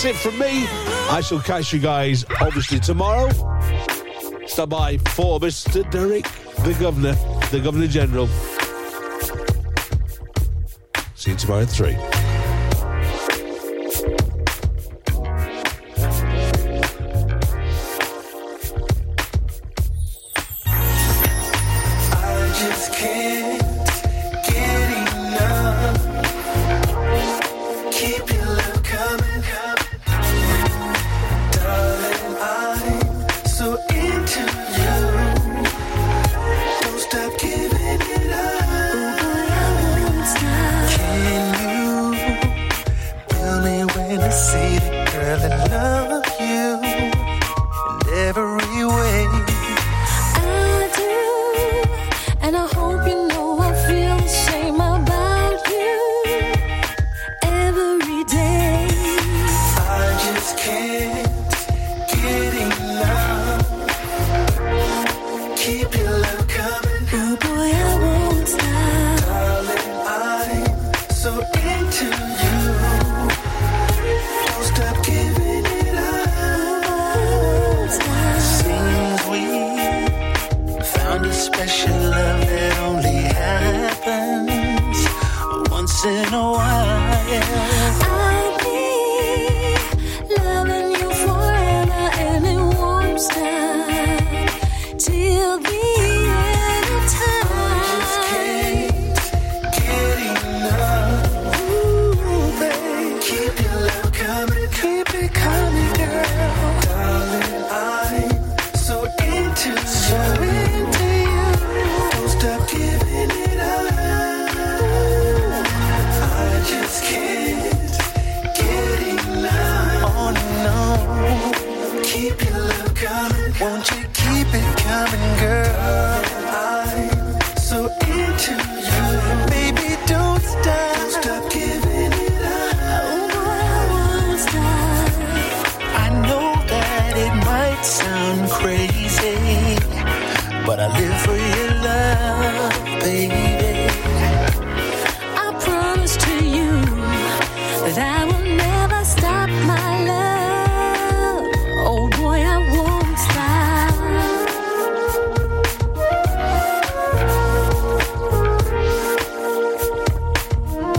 that's 0.01 0.15
it 0.15 0.21
from 0.21 0.39
me. 0.39 0.65
I 1.09 1.19
shall 1.21 1.41
catch 1.41 1.73
you 1.73 1.79
guys 1.79 2.23
obviously 2.39 2.79
tomorrow. 2.79 3.29
Stop 4.47 4.69
by 4.69 4.97
for 4.97 5.39
Mr. 5.39 5.89
Derek, 5.91 6.25
the 6.63 6.73
Governor, 6.79 7.15
the 7.51 7.59
Governor 7.59 7.87
General. 7.87 8.27
See 11.15 11.31
you 11.31 11.37
tomorrow 11.37 11.63
at 11.63 11.69
3. 11.69 12.18